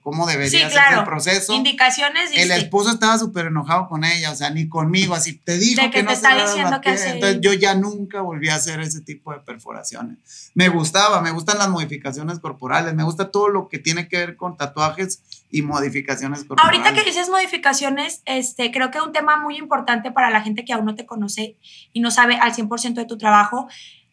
cómo 0.00 0.28
debería 0.28 0.70
ser 0.70 0.98
el 0.98 1.04
proceso. 1.04 1.52
Indicaciones. 1.52 2.30
El 2.32 2.52
esposo 2.52 2.92
estaba 2.92 3.18
súper 3.18 3.46
enojado 3.46 3.88
con 3.88 4.04
ella, 4.04 4.30
o 4.30 4.36
sea, 4.36 4.50
ni 4.50 4.68
conmigo, 4.68 5.16
así 5.16 5.32
te 5.32 5.58
dijo 5.58 5.82
que, 5.90 6.04
no 6.04 6.12
está 6.12 6.40
diciendo 6.40 6.80
que 6.80 6.90
Entonces 6.90 7.40
yo 7.40 7.52
ya 7.52 7.74
nunca 7.74 8.20
volví 8.20 8.50
a 8.50 8.54
hacer 8.54 8.78
ese 8.78 9.00
tipo 9.00 9.32
de 9.32 9.40
perforaciones. 9.40 10.52
Me 10.54 10.68
gustaba, 10.68 11.20
me 11.20 11.32
gustan 11.32 11.58
las 11.58 11.68
modificaciones 11.68 12.38
corporales, 12.38 12.94
me 12.94 13.02
gusta 13.02 13.32
todo 13.32 13.48
lo 13.48 13.68
que 13.68 13.80
tiene 13.80 14.06
que 14.06 14.18
ver 14.18 14.36
con 14.36 14.56
tatuajes 14.56 15.22
y 15.50 15.62
modificaciones. 15.62 16.46
Ahorita 16.56 16.94
que 16.94 17.02
dices 17.02 17.28
modificaciones, 17.28 18.22
este, 18.24 18.70
creo 18.70 18.90
que 18.90 19.00
un 19.00 19.12
tema 19.12 19.36
muy 19.36 19.56
importante 19.56 20.12
para 20.12 20.30
la 20.30 20.42
gente 20.42 20.64
que 20.64 20.72
aún 20.72 20.84
no 20.84 20.94
te 20.94 21.06
conoce 21.06 21.56
y 21.92 22.00
no 22.00 22.10
sabe 22.10 22.36
al 22.36 22.52
100% 22.52 22.94
de 22.94 23.04
tu 23.04 23.18
trabajo 23.18 23.68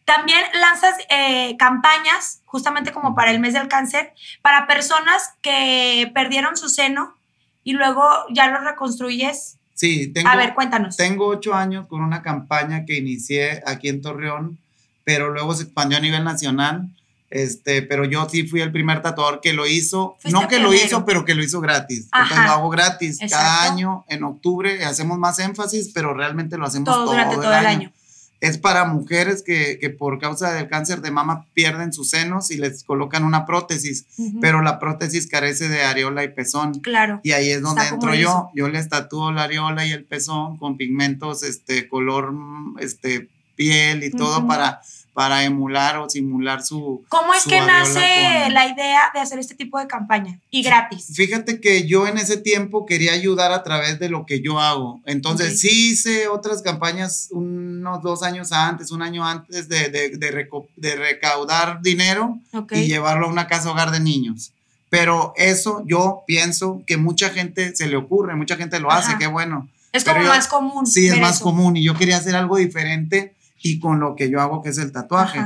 también 0.08 0.40
lanzas 0.54 0.96
eh, 1.10 1.54
campañas, 1.58 2.40
justamente 2.46 2.92
como 2.92 3.14
para 3.14 3.30
el 3.30 3.40
mes 3.40 3.52
del 3.52 3.68
cáncer, 3.68 4.14
para 4.40 4.66
personas 4.66 5.34
que 5.42 6.10
perdieron 6.14 6.56
su 6.56 6.70
seno 6.70 7.14
y 7.62 7.74
luego 7.74 8.02
ya 8.32 8.50
lo 8.50 8.58
reconstruyes. 8.60 9.58
Sí, 9.74 10.08
tengo. 10.08 10.30
A 10.30 10.36
ver, 10.36 10.54
cuéntanos. 10.54 10.96
Tengo 10.96 11.26
ocho 11.26 11.52
años 11.52 11.86
con 11.88 12.00
una 12.00 12.22
campaña 12.22 12.86
que 12.86 12.96
inicié 12.96 13.62
aquí 13.66 13.88
en 13.88 14.00
Torreón, 14.00 14.58
pero 15.04 15.28
luego 15.28 15.52
se 15.54 15.64
expandió 15.64 15.98
a 15.98 16.00
nivel 16.00 16.24
nacional. 16.24 16.88
Este, 17.30 17.82
pero 17.82 18.04
yo 18.04 18.26
sí 18.30 18.46
fui 18.46 18.62
el 18.62 18.72
primer 18.72 19.02
tatuador 19.02 19.40
que 19.42 19.52
lo 19.52 19.66
hizo, 19.66 20.16
no 20.30 20.48
que 20.48 20.58
lo 20.58 20.72
hizo, 20.72 21.04
pero 21.04 21.24
que 21.24 21.34
lo 21.34 21.42
hizo 21.42 21.60
gratis. 21.60 22.08
Entonces 22.12 22.38
lo 22.38 22.50
hago 22.52 22.70
gratis 22.70 23.18
cada 23.28 23.64
año 23.64 24.04
en 24.08 24.24
octubre, 24.24 24.84
hacemos 24.84 25.18
más 25.18 25.38
énfasis, 25.38 25.90
pero 25.92 26.14
realmente 26.14 26.56
lo 26.56 26.64
hacemos 26.64 26.88
todo, 26.88 27.06
durante 27.06 27.36
todo 27.36 27.52
el 27.52 27.66
año. 27.66 27.92
es 28.40 28.56
para 28.56 28.86
mujeres 28.86 29.42
que, 29.42 29.78
que, 29.78 29.90
por 29.90 30.18
causa 30.18 30.52
del 30.52 30.68
cáncer 30.68 31.02
de 31.02 31.10
mama 31.10 31.46
pierden 31.52 31.92
sus 31.92 32.08
senos 32.08 32.50
y 32.50 32.56
les 32.56 32.82
colocan 32.82 33.24
una 33.24 33.44
prótesis, 33.44 34.06
pero 34.40 34.62
la 34.62 34.78
prótesis 34.78 35.26
carece 35.26 35.68
de 35.68 35.82
areola 35.82 36.24
y 36.24 36.28
pezón. 36.28 36.80
Claro. 36.80 37.20
Y 37.24 37.32
ahí 37.32 37.50
es 37.50 37.60
donde 37.60 37.88
entro 37.88 38.14
yo. 38.14 38.48
Yo 38.54 38.68
les 38.68 38.88
tatúo 38.88 39.32
la 39.32 39.42
areola 39.42 39.84
y 39.84 39.92
el 39.92 40.04
pezón 40.04 40.56
con 40.56 40.78
pigmentos, 40.78 41.42
este, 41.42 41.88
color, 41.88 42.32
este, 42.80 43.28
piel 43.58 44.04
y 44.04 44.10
todo 44.10 44.46
para 44.46 44.80
para 45.18 45.42
emular 45.42 45.98
o 45.98 46.08
simular 46.08 46.62
su... 46.62 47.02
¿Cómo 47.08 47.34
es 47.34 47.42
que 47.42 47.60
nace 47.60 48.50
la 48.50 48.68
idea 48.68 49.10
de 49.12 49.18
hacer 49.18 49.40
este 49.40 49.56
tipo 49.56 49.76
de 49.80 49.88
campaña 49.88 50.38
y 50.48 50.62
gratis? 50.62 51.08
Fíjate 51.12 51.60
que 51.60 51.88
yo 51.88 52.06
en 52.06 52.18
ese 52.18 52.36
tiempo 52.36 52.86
quería 52.86 53.14
ayudar 53.14 53.50
a 53.50 53.64
través 53.64 53.98
de 53.98 54.10
lo 54.10 54.26
que 54.26 54.40
yo 54.42 54.60
hago. 54.60 55.00
Entonces 55.06 55.58
sí 55.58 55.90
hice 55.90 56.28
otras 56.28 56.62
campañas 56.62 57.30
unos 57.32 58.00
dos 58.00 58.22
años 58.22 58.52
antes, 58.52 58.92
un 58.92 59.02
año 59.02 59.26
antes 59.26 59.68
de, 59.68 59.88
de, 59.88 60.10
de, 60.10 60.96
recaudar 60.96 61.82
dinero 61.82 62.38
y 62.70 62.86
llevarlo 62.86 63.26
a 63.26 63.30
una 63.30 63.48
casa 63.48 63.72
hogar 63.72 63.90
de 63.90 63.98
niños. 63.98 64.52
Pero 64.88 65.32
eso 65.34 65.82
yo 65.84 66.22
pienso 66.28 66.84
que 66.86 66.96
mucha 66.96 67.30
gente 67.30 67.74
se 67.74 67.88
le 67.88 67.96
ocurre, 67.96 68.36
mucha 68.36 68.54
gente 68.54 68.78
lo 68.78 68.92
hace, 68.92 69.18
qué 69.18 69.26
bueno. 69.26 69.68
Es 69.92 70.04
como 70.04 70.22
más 70.22 70.46
común. 70.46 70.86
Sí, 70.86 71.08
es 71.08 71.18
más 71.18 71.40
común 71.40 71.76
y 71.76 71.82
yo 71.82 71.96
quería 71.96 72.18
hacer 72.18 72.36
algo 72.36 72.56
diferente 72.56 73.34
y 73.62 73.78
con 73.78 74.00
lo 74.00 74.14
que 74.16 74.30
yo 74.30 74.40
hago, 74.40 74.62
que 74.62 74.70
es 74.70 74.78
el 74.78 74.92
tatuaje. 74.92 75.40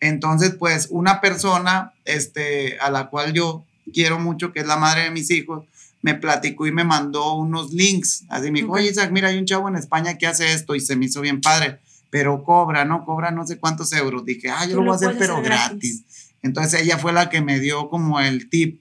Entonces, 0.00 0.54
pues 0.54 0.88
una 0.90 1.20
persona 1.20 1.92
este, 2.04 2.78
a 2.78 2.90
la 2.90 3.08
cual 3.08 3.32
yo 3.32 3.64
quiero 3.92 4.18
mucho, 4.18 4.52
que 4.52 4.60
es 4.60 4.66
la 4.66 4.76
madre 4.76 5.04
de 5.04 5.10
mis 5.10 5.30
hijos, 5.30 5.64
me 6.02 6.14
platicó 6.14 6.66
y 6.66 6.72
me 6.72 6.84
mandó 6.84 7.34
unos 7.34 7.72
links. 7.72 8.24
Así 8.28 8.50
me 8.50 8.60
dijo, 8.60 8.72
oye 8.72 8.90
Isaac, 8.90 9.10
mira, 9.10 9.28
hay 9.28 9.38
un 9.38 9.46
chavo 9.46 9.68
en 9.68 9.76
España 9.76 10.16
que 10.16 10.26
hace 10.26 10.52
esto 10.52 10.74
y 10.74 10.80
se 10.80 10.96
me 10.96 11.06
hizo 11.06 11.20
bien 11.20 11.40
padre, 11.40 11.80
pero 12.10 12.44
cobra, 12.44 12.84
¿no? 12.84 13.04
Cobra 13.04 13.30
no 13.30 13.46
sé 13.46 13.58
cuántos 13.58 13.92
euros. 13.92 14.24
Dije, 14.24 14.50
ah, 14.50 14.64
yo 14.66 14.76
lo 14.76 14.82
voy 14.82 14.92
a 14.92 14.94
hacer, 14.94 15.16
pero 15.18 15.42
gratis. 15.42 16.04
Entonces 16.42 16.82
ella 16.82 16.98
fue 16.98 17.12
la 17.12 17.28
que 17.28 17.40
me 17.40 17.58
dio 17.58 17.88
como 17.88 18.20
el 18.20 18.48
tip, 18.48 18.80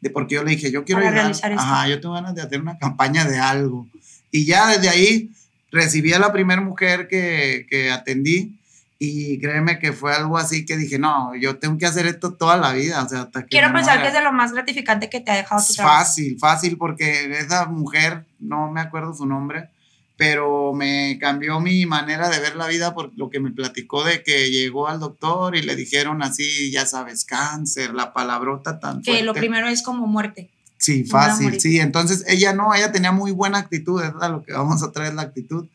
de 0.00 0.10
porque 0.10 0.34
yo 0.34 0.44
le 0.44 0.50
dije, 0.50 0.70
yo 0.70 0.84
quiero 0.84 1.00
ayudar. 1.00 1.32
Ajá, 1.56 1.88
yo 1.88 2.00
tengo 2.00 2.14
ganas 2.14 2.34
de 2.34 2.42
hacer 2.42 2.60
una 2.60 2.78
campaña 2.78 3.24
de 3.24 3.38
algo. 3.38 3.88
Y 4.30 4.44
ya 4.44 4.68
desde 4.68 4.90
ahí 4.90 5.30
recibí 5.70 6.12
a 6.12 6.18
la 6.18 6.32
primera 6.32 6.60
mujer 6.60 7.08
que, 7.08 7.66
que 7.68 7.90
atendí 7.90 8.60
y 9.02 9.40
créeme 9.40 9.78
que 9.78 9.94
fue 9.94 10.14
algo 10.14 10.36
así 10.36 10.66
que 10.66 10.76
dije, 10.76 10.98
no, 10.98 11.34
yo 11.34 11.56
tengo 11.56 11.78
que 11.78 11.86
hacer 11.86 12.06
esto 12.06 12.34
toda 12.34 12.58
la 12.58 12.72
vida. 12.72 13.02
O 13.02 13.08
sea, 13.08 13.22
hasta 13.22 13.42
que 13.44 13.48
Quiero 13.48 13.72
pensar 13.72 14.02
que 14.02 14.08
es 14.08 14.12
de 14.12 14.20
lo 14.20 14.30
más 14.30 14.52
gratificante 14.52 15.08
que 15.08 15.20
te 15.20 15.30
ha 15.30 15.36
dejado 15.36 15.64
tu 15.66 15.72
trabajo. 15.72 15.98
Fácil, 16.00 16.38
fácil, 16.38 16.76
porque 16.76 17.32
esa 17.38 17.64
mujer, 17.64 18.26
no 18.38 18.70
me 18.70 18.82
acuerdo 18.82 19.14
su 19.14 19.24
nombre, 19.24 19.70
pero 20.18 20.74
me 20.74 21.16
cambió 21.18 21.60
mi 21.60 21.86
manera 21.86 22.28
de 22.28 22.40
ver 22.40 22.56
la 22.56 22.66
vida 22.66 22.92
por 22.92 23.10
lo 23.16 23.30
que 23.30 23.40
me 23.40 23.52
platicó 23.52 24.04
de 24.04 24.22
que 24.22 24.50
llegó 24.50 24.86
al 24.86 25.00
doctor 25.00 25.56
y 25.56 25.62
le 25.62 25.76
dijeron 25.76 26.22
así, 26.22 26.70
ya 26.70 26.84
sabes, 26.84 27.24
cáncer, 27.24 27.94
la 27.94 28.12
palabrota 28.12 28.80
tan 28.80 29.00
Que 29.00 29.22
lo 29.22 29.32
primero 29.32 29.66
es 29.66 29.82
como 29.82 30.06
muerte. 30.06 30.50
Sí, 30.80 31.04
fácil, 31.04 31.60
sí. 31.60 31.78
Entonces 31.78 32.24
ella 32.26 32.54
no, 32.54 32.74
ella 32.74 32.90
tenía 32.90 33.12
muy 33.12 33.32
buena 33.32 33.58
actitud, 33.58 34.02
es 34.02 34.12
lo 34.14 34.42
que 34.42 34.54
vamos 34.54 34.82
a 34.82 34.90
traer 34.90 35.12
la 35.12 35.22
actitud. 35.22 35.66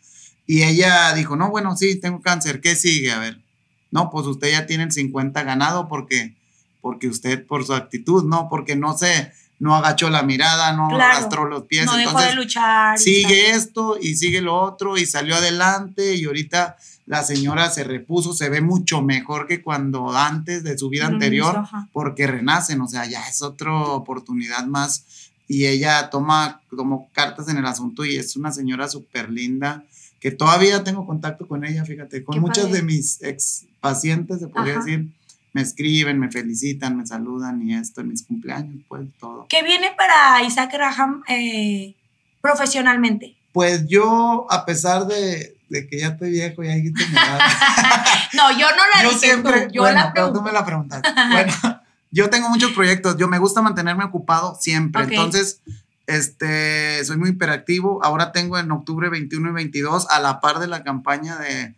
Y 0.47 0.63
ella 0.63 1.13
dijo, 1.13 1.35
no, 1.35 1.51
bueno, 1.51 1.77
sí, 1.77 1.99
tengo 1.99 2.21
cáncer, 2.21 2.59
¿qué 2.59 2.75
sigue? 2.75 3.11
A 3.11 3.19
ver, 3.19 3.39
no, 3.91 4.09
pues 4.09 4.25
usted 4.25 4.51
ya 4.51 4.65
tiene 4.65 4.83
el 4.83 4.91
50 4.91 5.43
ganado 5.43 5.87
porque, 5.87 6.35
porque 6.81 7.07
usted 7.07 7.45
por 7.45 7.63
su 7.63 7.75
actitud, 7.75 8.25
no, 8.25 8.49
porque 8.49 8.75
no 8.75 8.97
se, 8.97 9.31
no 9.59 9.75
agachó 9.75 10.09
la 10.09 10.23
mirada, 10.23 10.73
no 10.73 10.87
arrastró 10.87 11.45
los 11.45 11.63
pies. 11.63 11.85
No 11.85 11.95
dejó 11.95 12.19
de 12.19 12.33
luchar. 12.35 12.97
Sigue 12.97 13.51
esto 13.51 13.97
y 13.99 14.15
sigue 14.15 14.41
lo 14.41 14.59
otro 14.59 14.97
y 14.97 15.05
salió 15.05 15.35
adelante 15.35 16.15
y 16.15 16.25
ahorita 16.25 16.77
la 17.05 17.23
señora 17.23 17.69
se 17.69 17.83
repuso, 17.83 18.33
se 18.33 18.49
ve 18.49 18.61
mucho 18.61 19.01
mejor 19.01 19.47
que 19.47 19.61
cuando 19.61 20.11
antes 20.15 20.63
de 20.63 20.77
su 20.77 20.89
vida 20.89 21.05
anterior, 21.05 21.63
porque 21.93 22.25
renacen, 22.25 22.81
o 22.81 22.87
sea, 22.87 23.05
ya 23.05 23.27
es 23.27 23.41
otra 23.41 23.73
oportunidad 23.73 24.65
más. 24.65 25.05
Y 25.47 25.67
ella 25.67 26.09
toma 26.09 26.61
como 26.75 27.09
cartas 27.13 27.47
en 27.49 27.57
el 27.57 27.65
asunto 27.67 28.03
y 28.03 28.15
es 28.15 28.35
una 28.35 28.51
señora 28.51 28.87
súper 28.87 29.29
linda, 29.29 29.83
que 30.19 30.31
todavía 30.31 30.83
tengo 30.83 31.05
contacto 31.05 31.47
con 31.47 31.63
ella, 31.63 31.85
fíjate, 31.85 32.23
con 32.23 32.39
muchos 32.39 32.71
de 32.71 32.81
mis 32.81 33.21
ex 33.21 33.65
pacientes, 33.79 34.39
se 34.39 34.47
podría 34.47 34.77
decir, 34.79 35.07
me 35.55 35.61
escriben, 35.61 36.19
me 36.19 36.29
felicitan, 36.29 36.97
me 36.97 37.07
saludan 37.07 37.65
y 37.65 37.75
esto 37.75 38.01
en 38.01 38.09
mis 38.09 38.23
cumpleaños, 38.23 38.83
pues 38.89 39.07
todo. 39.17 39.45
¿Qué 39.47 39.63
viene 39.63 39.93
para 39.95 40.43
Isaac 40.43 40.73
Graham 40.73 41.23
eh, 41.29 41.95
profesionalmente? 42.41 43.37
Pues 43.53 43.87
yo, 43.87 44.47
a 44.49 44.65
pesar 44.65 45.07
de, 45.07 45.55
de 45.69 45.87
que 45.87 45.99
ya 45.99 46.07
estoy 46.07 46.31
viejo 46.31 46.61
y 46.61 46.67
hay 46.67 46.83
que 46.83 46.89
No, 48.33 48.51
yo 48.51 48.67
no 48.69 48.83
la 48.93 49.03
yo 49.03 49.09
dije 49.11 49.27
siempre, 49.27 49.69
yo 49.71 49.83
bueno, 49.83 50.11
pero 50.13 50.33
tú 50.33 50.41
me 50.41 50.51
la 50.51 50.65
preguntaste. 50.65 51.07
bueno, 51.31 51.53
yo 52.11 52.29
tengo 52.29 52.49
muchos 52.49 52.73
proyectos, 52.73 53.15
yo 53.15 53.29
me 53.29 53.39
gusta 53.39 53.61
mantenerme 53.61 54.03
ocupado 54.03 54.57
siempre, 54.59 55.03
entonces 55.03 55.61
este, 56.05 57.01
soy 57.05 57.15
muy 57.15 57.29
hiperactivo. 57.29 58.03
Ahora 58.03 58.33
tengo 58.33 58.57
en 58.57 58.69
octubre 58.71 59.07
21 59.07 59.51
y 59.51 59.53
22, 59.53 60.07
a 60.09 60.19
la 60.19 60.41
par 60.41 60.59
de 60.59 60.67
la 60.67 60.83
campaña 60.83 61.37
de, 61.37 61.73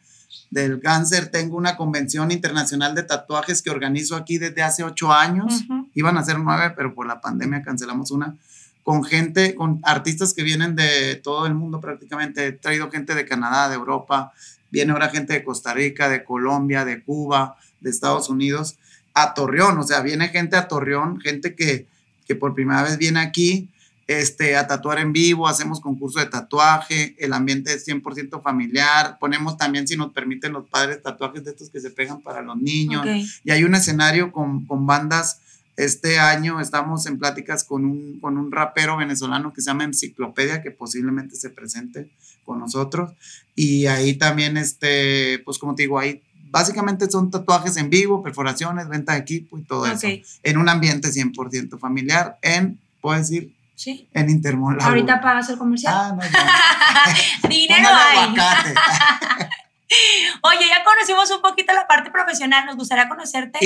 del 0.49 0.79
cáncer, 0.79 1.27
tengo 1.27 1.57
una 1.57 1.75
convención 1.75 2.31
internacional 2.31 2.95
de 2.95 3.03
tatuajes 3.03 3.61
que 3.61 3.69
organizo 3.69 4.15
aquí 4.15 4.37
desde 4.37 4.63
hace 4.63 4.83
ocho 4.83 5.11
años. 5.11 5.65
Iban 5.93 6.17
a 6.17 6.23
ser 6.23 6.39
nueve, 6.39 6.73
pero 6.75 6.93
por 6.93 7.07
la 7.07 7.19
pandemia 7.19 7.61
cancelamos 7.61 8.11
una 8.11 8.35
con 8.83 9.03
gente, 9.03 9.53
con 9.53 9.81
artistas 9.83 10.33
que 10.33 10.43
vienen 10.43 10.75
de 10.77 11.15
todo 11.15 11.45
el 11.45 11.53
mundo 11.53 11.81
prácticamente. 11.81 12.47
He 12.47 12.51
traído 12.53 12.89
gente 12.89 13.15
de 13.15 13.25
Canadá, 13.25 13.67
de 13.67 13.75
Europa, 13.75 14.31
viene 14.71 14.93
ahora 14.93 15.09
gente 15.09 15.33
de 15.33 15.43
Costa 15.43 15.73
Rica, 15.73 16.07
de 16.07 16.23
Colombia, 16.23 16.85
de 16.85 17.03
Cuba, 17.03 17.57
de 17.81 17.89
Estados 17.89 18.29
Unidos, 18.29 18.77
a 19.13 19.33
Torreón. 19.33 19.77
O 19.77 19.83
sea, 19.83 19.99
viene 19.99 20.29
gente 20.29 20.55
a 20.55 20.69
Torreón, 20.69 21.19
gente 21.19 21.53
que, 21.53 21.87
que 22.25 22.35
por 22.35 22.53
primera 22.53 22.83
vez 22.83 22.97
viene 22.97 23.19
aquí 23.19 23.69
este, 24.07 24.55
a 24.55 24.67
tatuar 24.67 24.99
en 24.99 25.13
vivo, 25.13 25.47
hacemos 25.47 25.79
concurso 25.81 26.19
de 26.19 26.25
tatuaje, 26.27 27.15
el 27.19 27.33
ambiente 27.33 27.73
es 27.73 27.87
100% 27.87 28.41
familiar, 28.41 29.17
ponemos 29.19 29.57
también, 29.57 29.87
si 29.87 29.97
nos 29.97 30.13
permiten 30.13 30.53
los 30.53 30.67
padres, 30.67 31.03
tatuajes 31.03 31.43
de 31.43 31.51
estos 31.51 31.69
que 31.69 31.81
se 31.81 31.91
pegan 31.91 32.21
para 32.21 32.41
los 32.41 32.57
niños. 32.57 33.05
Y 33.43 33.51
hay 33.51 33.63
un 33.63 33.75
escenario 33.75 34.31
con, 34.31 34.65
con 34.65 34.85
bandas 34.85 35.41
este 35.77 36.17
año 36.17 36.59
estamos 36.59 37.05
en 37.05 37.19
pláticas 37.19 37.63
con 37.63 37.85
un, 37.85 38.19
con 38.19 38.37
un 38.37 38.51
rapero 38.51 38.97
venezolano 38.97 39.53
que 39.53 39.61
se 39.61 39.67
llama 39.67 39.83
Enciclopedia, 39.83 40.63
que 40.63 40.71
posiblemente 40.71 41.35
se 41.35 41.51
presente 41.51 42.09
con 42.43 42.57
nosotros. 42.59 43.11
Y 43.55 43.85
ahí 43.85 44.15
también, 44.15 44.57
este, 44.57 45.39
pues 45.45 45.59
como 45.59 45.75
te 45.75 45.83
digo, 45.83 45.99
ahí 45.99 46.23
básicamente 46.49 47.09
son 47.11 47.29
tatuajes 47.29 47.77
en 47.77 47.91
vivo, 47.91 48.23
perforaciones, 48.23 48.89
venta 48.89 49.13
de 49.13 49.19
equipo 49.19 49.59
y 49.59 49.63
todo 49.63 49.85
eso. 49.85 50.07
En 50.41 50.57
un 50.57 50.67
ambiente 50.67 51.09
100% 51.09 51.77
familiar, 51.77 52.39
en, 52.41 52.79
puedo 52.99 53.19
decir, 53.19 53.53
Sí. 53.77 54.09
En 54.11 54.27
Intermol. 54.27 54.75
Ahorita 54.81 55.21
pagas 55.21 55.51
el 55.51 55.57
comercial. 55.59 55.93
Ah, 55.95 56.15
no, 56.17 56.23
ya. 56.23 57.47
Dinero 57.47 57.87
hay. 57.93 58.29
Oye, 60.41 60.67
ya 60.67 60.83
conocimos 60.83 61.29
un 61.29 61.43
poquito 61.43 61.73
la 61.73 61.85
parte 61.87 62.09
profesional, 62.09 62.65
nos 62.65 62.75
gustaría 62.75 63.07
conocerte 63.07 63.59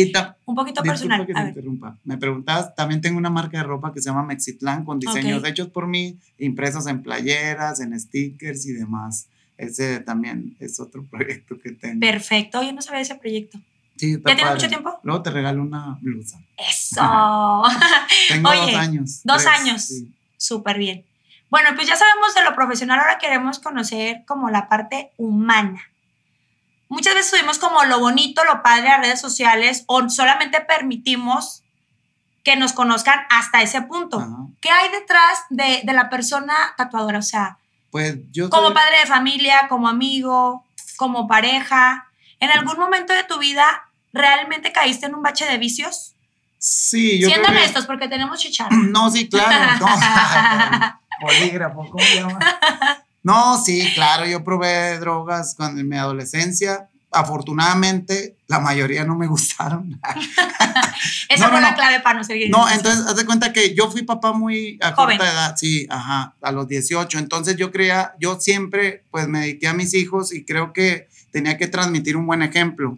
un 0.46 0.54
poquito 0.56 0.84
personal. 0.84 1.26
Que 1.26 1.34
te 1.34 1.40
interrumpa. 1.40 1.98
Me 2.04 2.18
preguntabas, 2.18 2.76
también 2.76 3.00
tengo 3.00 3.18
una 3.18 3.30
marca 3.30 3.58
de 3.60 3.64
ropa 3.64 3.94
que 3.94 4.02
se 4.02 4.10
llama 4.10 4.24
Mexitlán 4.24 4.84
con 4.84 5.00
diseños 5.00 5.46
hechos 5.46 5.70
por 5.70 5.88
mí, 5.88 6.20
impresos 6.38 6.88
en 6.88 7.02
playeras, 7.02 7.80
en 7.80 7.98
stickers 7.98 8.66
y 8.66 8.74
demás. 8.74 9.30
ese 9.58 10.02
también 10.02 10.58
es 10.60 10.78
otro 10.82 11.06
proyecto 11.10 11.58
que 11.58 11.72
tengo. 11.72 12.02
Perfecto, 12.02 12.62
yo 12.62 12.74
no 12.74 12.82
sabía 12.82 13.00
ese 13.00 13.16
proyecto. 13.16 13.60
Sí, 13.98 14.18
¿Ya 14.18 14.36
tiene 14.36 14.52
mucho 14.52 14.68
tiempo? 14.68 15.00
Luego 15.04 15.22
te 15.22 15.30
regalo 15.30 15.62
una 15.62 15.98
blusa. 16.02 16.40
Eso. 16.58 17.02
tengo 18.28 18.54
dos 18.54 18.76
años. 18.76 19.22
Dos 19.24 19.46
años. 19.46 19.92
Súper 20.38 20.78
bien. 20.78 21.06
Bueno, 21.50 21.70
pues 21.76 21.88
ya 21.88 21.96
sabemos 21.96 22.34
de 22.34 22.44
lo 22.44 22.56
profesional, 22.56 23.00
ahora 23.00 23.18
queremos 23.18 23.60
conocer 23.60 24.24
como 24.26 24.50
la 24.50 24.70
parte 24.70 25.12
humana. 25.18 25.82
Muchas 26.88 27.14
veces 27.14 27.32
subimos 27.32 27.60
como 27.60 27.84
lo 27.84 28.00
bonito, 28.00 28.44
lo 28.46 28.64
padre 28.64 28.90
a 28.90 29.02
redes 29.02 29.20
sociales 29.20 29.84
o 29.88 30.10
solamente 30.10 30.62
permitimos 30.62 31.64
que 32.44 32.56
nos 32.56 32.74
conozcan 32.74 33.20
hasta 33.30 33.62
ese 33.62 33.82
punto. 33.82 34.50
¿Qué 34.62 34.70
hay 34.70 34.90
detrás 34.92 35.40
de, 35.50 35.82
de, 35.84 35.94
la 35.94 36.10
persona 36.10 36.54
tatuadora? 36.76 37.20
O 37.20 37.24
sea, 37.24 37.60
pues 37.92 38.18
yo 38.32 38.50
como 38.50 38.74
padre 38.74 39.00
de 39.00 39.06
familia, 39.06 39.68
como 39.70 39.88
amigo, 39.88 40.66
como 40.98 41.28
pareja, 41.28 42.11
¿en 42.42 42.52
algún 42.52 42.78
momento 42.78 43.14
de 43.14 43.24
tu 43.24 43.40
vida 43.40 43.84
realmente 44.12 44.74
caíste 44.74 45.06
en 45.06 45.16
un 45.16 45.22
bache 45.22 45.46
de 45.46 45.58
vicios? 45.58 46.16
Sí, 46.58 47.20
yo 47.20 47.28
Siendo 47.28 47.48
honestos, 47.48 47.86
porque 47.86 48.08
tenemos 48.08 48.40
chicharra. 48.40 48.76
No, 48.92 49.10
sí, 49.10 49.30
claro. 49.30 49.86
Polígrafo, 51.22 51.88
¿cómo 51.90 52.04
se 52.04 52.16
llama? 52.16 52.40
No, 53.24 53.64
sí, 53.64 53.88
claro, 53.94 54.26
yo 54.26 54.44
probé 54.44 54.98
drogas 55.00 55.54
cuando 55.56 55.82
en 55.82 55.88
mi 55.88 55.98
adolescencia. 55.98 56.88
Afortunadamente, 57.12 58.38
la 58.48 58.60
mayoría 58.60 59.04
no 59.04 59.16
me 59.16 59.28
gustaron. 59.28 60.00
Esa 61.30 61.50
fue 61.50 61.62
la 61.62 61.76
clave 61.76 62.00
para 62.00 62.20
no 62.20 62.24
seguir. 62.24 62.50
No, 62.50 62.70
entonces, 62.70 63.06
haz 63.06 63.16
de 63.16 63.26
cuenta 63.26 63.54
que 63.54 63.76
yo 63.76 63.92
fui 63.92 64.04
papá 64.04 64.32
muy 64.32 64.80
a 64.82 64.94
corta 64.94 65.32
edad, 65.32 65.56
sí, 65.58 65.86
ajá, 65.90 66.36
a 66.42 66.52
los 66.52 66.68
18. 66.68 67.20
Entonces, 67.20 67.58
yo 67.58 67.72
creía, 67.72 68.14
yo 68.20 68.40
siempre, 68.40 69.04
pues, 69.12 69.28
me 69.28 69.42
dediqué 69.42 69.68
a 69.68 69.74
mis 69.74 69.94
hijos 69.94 70.34
y 70.34 70.46
creo 70.46 70.74
que 70.74 71.10
tenía 71.32 71.58
que 71.58 71.68
transmitir 71.68 72.18
un 72.18 72.26
buen 72.26 72.42
ejemplo. 72.42 72.98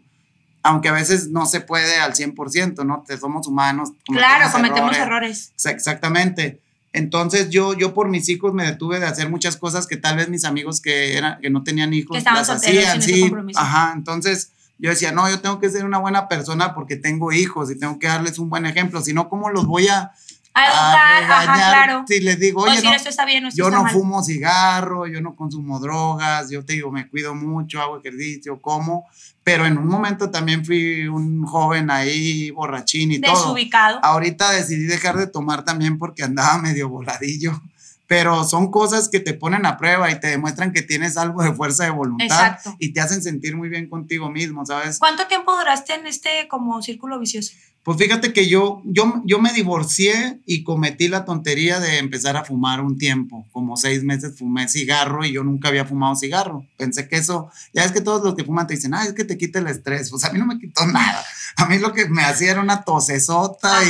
Aunque 0.62 0.90
a 0.90 0.94
veces 0.94 1.30
no 1.30 1.46
se 1.46 1.62
puede 1.62 2.00
al 2.00 2.14
100%, 2.14 2.86
¿no? 2.86 3.04
Somos 3.20 3.48
humanos. 3.48 3.92
Claro, 4.06 4.52
cometemos 4.52 4.96
errores. 4.96 5.52
Exactamente. 5.66 6.62
Entonces 6.94 7.50
yo, 7.50 7.74
yo 7.74 7.94
por 7.94 8.08
mis 8.08 8.30
hijos 8.30 8.54
me 8.54 8.64
detuve 8.64 9.00
de 9.00 9.08
hacer 9.08 9.30
muchas 9.30 9.58
cosas 9.58 9.88
que 9.88 9.98
tal 9.98 10.16
vez 10.16 10.30
mis 10.30 10.46
amigos 10.46 10.80
que, 10.80 11.18
eran, 11.18 11.42
que 11.42 11.50
no 11.50 11.64
tenían 11.64 11.92
hijos 11.92 12.18
que 12.18 12.24
las 12.24 12.50
hacían, 12.50 13.02
sí. 13.02 13.34
Ajá, 13.56 13.94
entonces 13.96 14.52
yo 14.78 14.92
decía, 14.92 15.12
no, 15.12 15.28
yo 15.28 15.40
tengo 15.40 15.60
que 15.60 15.70
ser 15.70 15.86
una 15.86 15.98
buena 15.98 16.28
persona 16.28 16.76
porque 16.76 16.96
tengo 16.96 17.32
hijos 17.32 17.72
y 17.72 17.80
tengo 17.80 17.98
que 17.98 18.08
darles 18.08 18.38
un 18.38 18.50
buen 18.50 18.68
ejemplo, 18.68 19.02
si 19.02 19.12
no, 19.12 19.28
¿cómo 19.28 19.50
los 19.50 19.66
voy 19.66 19.88
a, 19.88 20.12
a 20.54 20.66
educar, 20.66 21.24
ajá, 21.24 21.54
claro. 21.54 22.06
Si 22.08 22.20
les 22.20 22.40
digo, 22.40 22.62
oye, 22.62 22.82
no, 22.82 22.94
está 22.94 23.26
bien, 23.26 23.50
yo 23.54 23.72
no 23.72 23.88
fumo 23.88 24.24
cigarro, 24.24 25.08
yo 25.08 25.22
no 25.22 25.36
consumo 25.36 25.80
drogas, 25.80 26.50
yo 26.50 26.64
te 26.64 26.74
digo, 26.74 26.92
me 26.92 27.08
cuido 27.08 27.34
mucho, 27.34 27.82
hago 27.82 28.00
ejercicio, 28.00 28.62
como, 28.62 29.08
pero 29.44 29.66
en 29.66 29.78
un 29.78 29.88
momento 29.88 30.30
también 30.30 30.64
fui 30.64 31.08
un 31.08 31.44
joven 31.46 31.90
ahí, 31.92 32.52
borrachín 32.52 33.12
y 33.12 33.20
todo. 33.20 33.36
Desubicado. 33.36 34.00
Ahorita 34.04 34.52
decidí 34.52 34.86
dejar 34.86 35.18
de 35.18 35.28
tomar 35.28 35.66
también 35.66 35.98
porque 35.98 36.24
andaba 36.24 36.58
medio 36.62 36.90
voladillo. 36.90 37.62
Pero 38.06 38.44
son 38.44 38.70
cosas 38.70 39.10
que 39.10 39.22
te 39.22 39.34
ponen 39.34 39.66
a 39.66 39.78
prueba 39.78 40.12
y 40.12 40.20
te 40.20 40.28
demuestran 40.28 40.72
que 40.74 40.82
tienes 40.82 41.18
algo 41.18 41.42
de 41.42 41.54
fuerza 41.54 41.86
de 41.86 41.90
voluntad 41.90 42.60
y 42.78 42.92
te 42.92 43.00
hacen 43.00 43.24
sentir 43.24 43.56
muy 43.56 43.70
bien 43.70 43.90
contigo 43.90 44.30
mismo, 44.30 44.66
¿sabes? 44.66 45.00
¿Cuánto 45.00 45.26
tiempo 45.26 45.56
duraste 45.58 45.96
en 45.96 46.06
este 46.06 46.48
como 46.50 46.82
círculo 46.82 47.18
vicioso? 47.18 47.54
Pues 47.84 47.98
fíjate 47.98 48.32
que 48.32 48.48
yo, 48.48 48.82
yo, 48.86 49.22
yo 49.26 49.40
me 49.40 49.52
divorcié 49.52 50.40
y 50.46 50.64
cometí 50.64 51.10
la 51.10 51.26
tontería 51.26 51.82
de 51.82 51.98
empezar 51.98 52.38
a 52.38 52.46
fumar 52.46 52.80
un 52.80 52.98
tiempo. 52.98 53.46
Como 53.52 53.76
seis 53.76 54.04
meses 54.04 54.38
fumé 54.38 54.70
cigarro 54.70 55.26
y 55.26 55.34
yo 55.34 55.44
nunca 55.44 55.68
había 55.68 55.84
fumado 55.84 56.16
cigarro. 56.16 56.66
Pensé 56.78 57.10
que 57.10 57.18
eso, 57.18 57.52
ya 57.74 57.84
es 57.84 57.92
que 57.92 58.00
todos 58.00 58.24
los 58.24 58.36
que 58.36 58.46
fuman 58.46 58.68
te 58.68 58.76
dicen, 58.76 58.94
ah, 58.94 59.04
es 59.04 59.12
que 59.12 59.26
te 59.26 59.38
quita 59.38 59.60
el 59.60 59.68
estrés. 59.68 60.10
Pues 60.10 60.24
a 60.24 60.32
mí 60.32 60.40
no 60.40 60.46
me 60.46 60.60
quitó 60.60 60.86
nada. 60.88 61.26
A 61.58 61.66
mí 61.66 61.78
lo 61.78 61.92
que 61.92 62.08
me 62.08 62.24
hacía 62.24 62.52
era 62.52 62.62
una 62.62 62.84
tosesota 62.84 63.82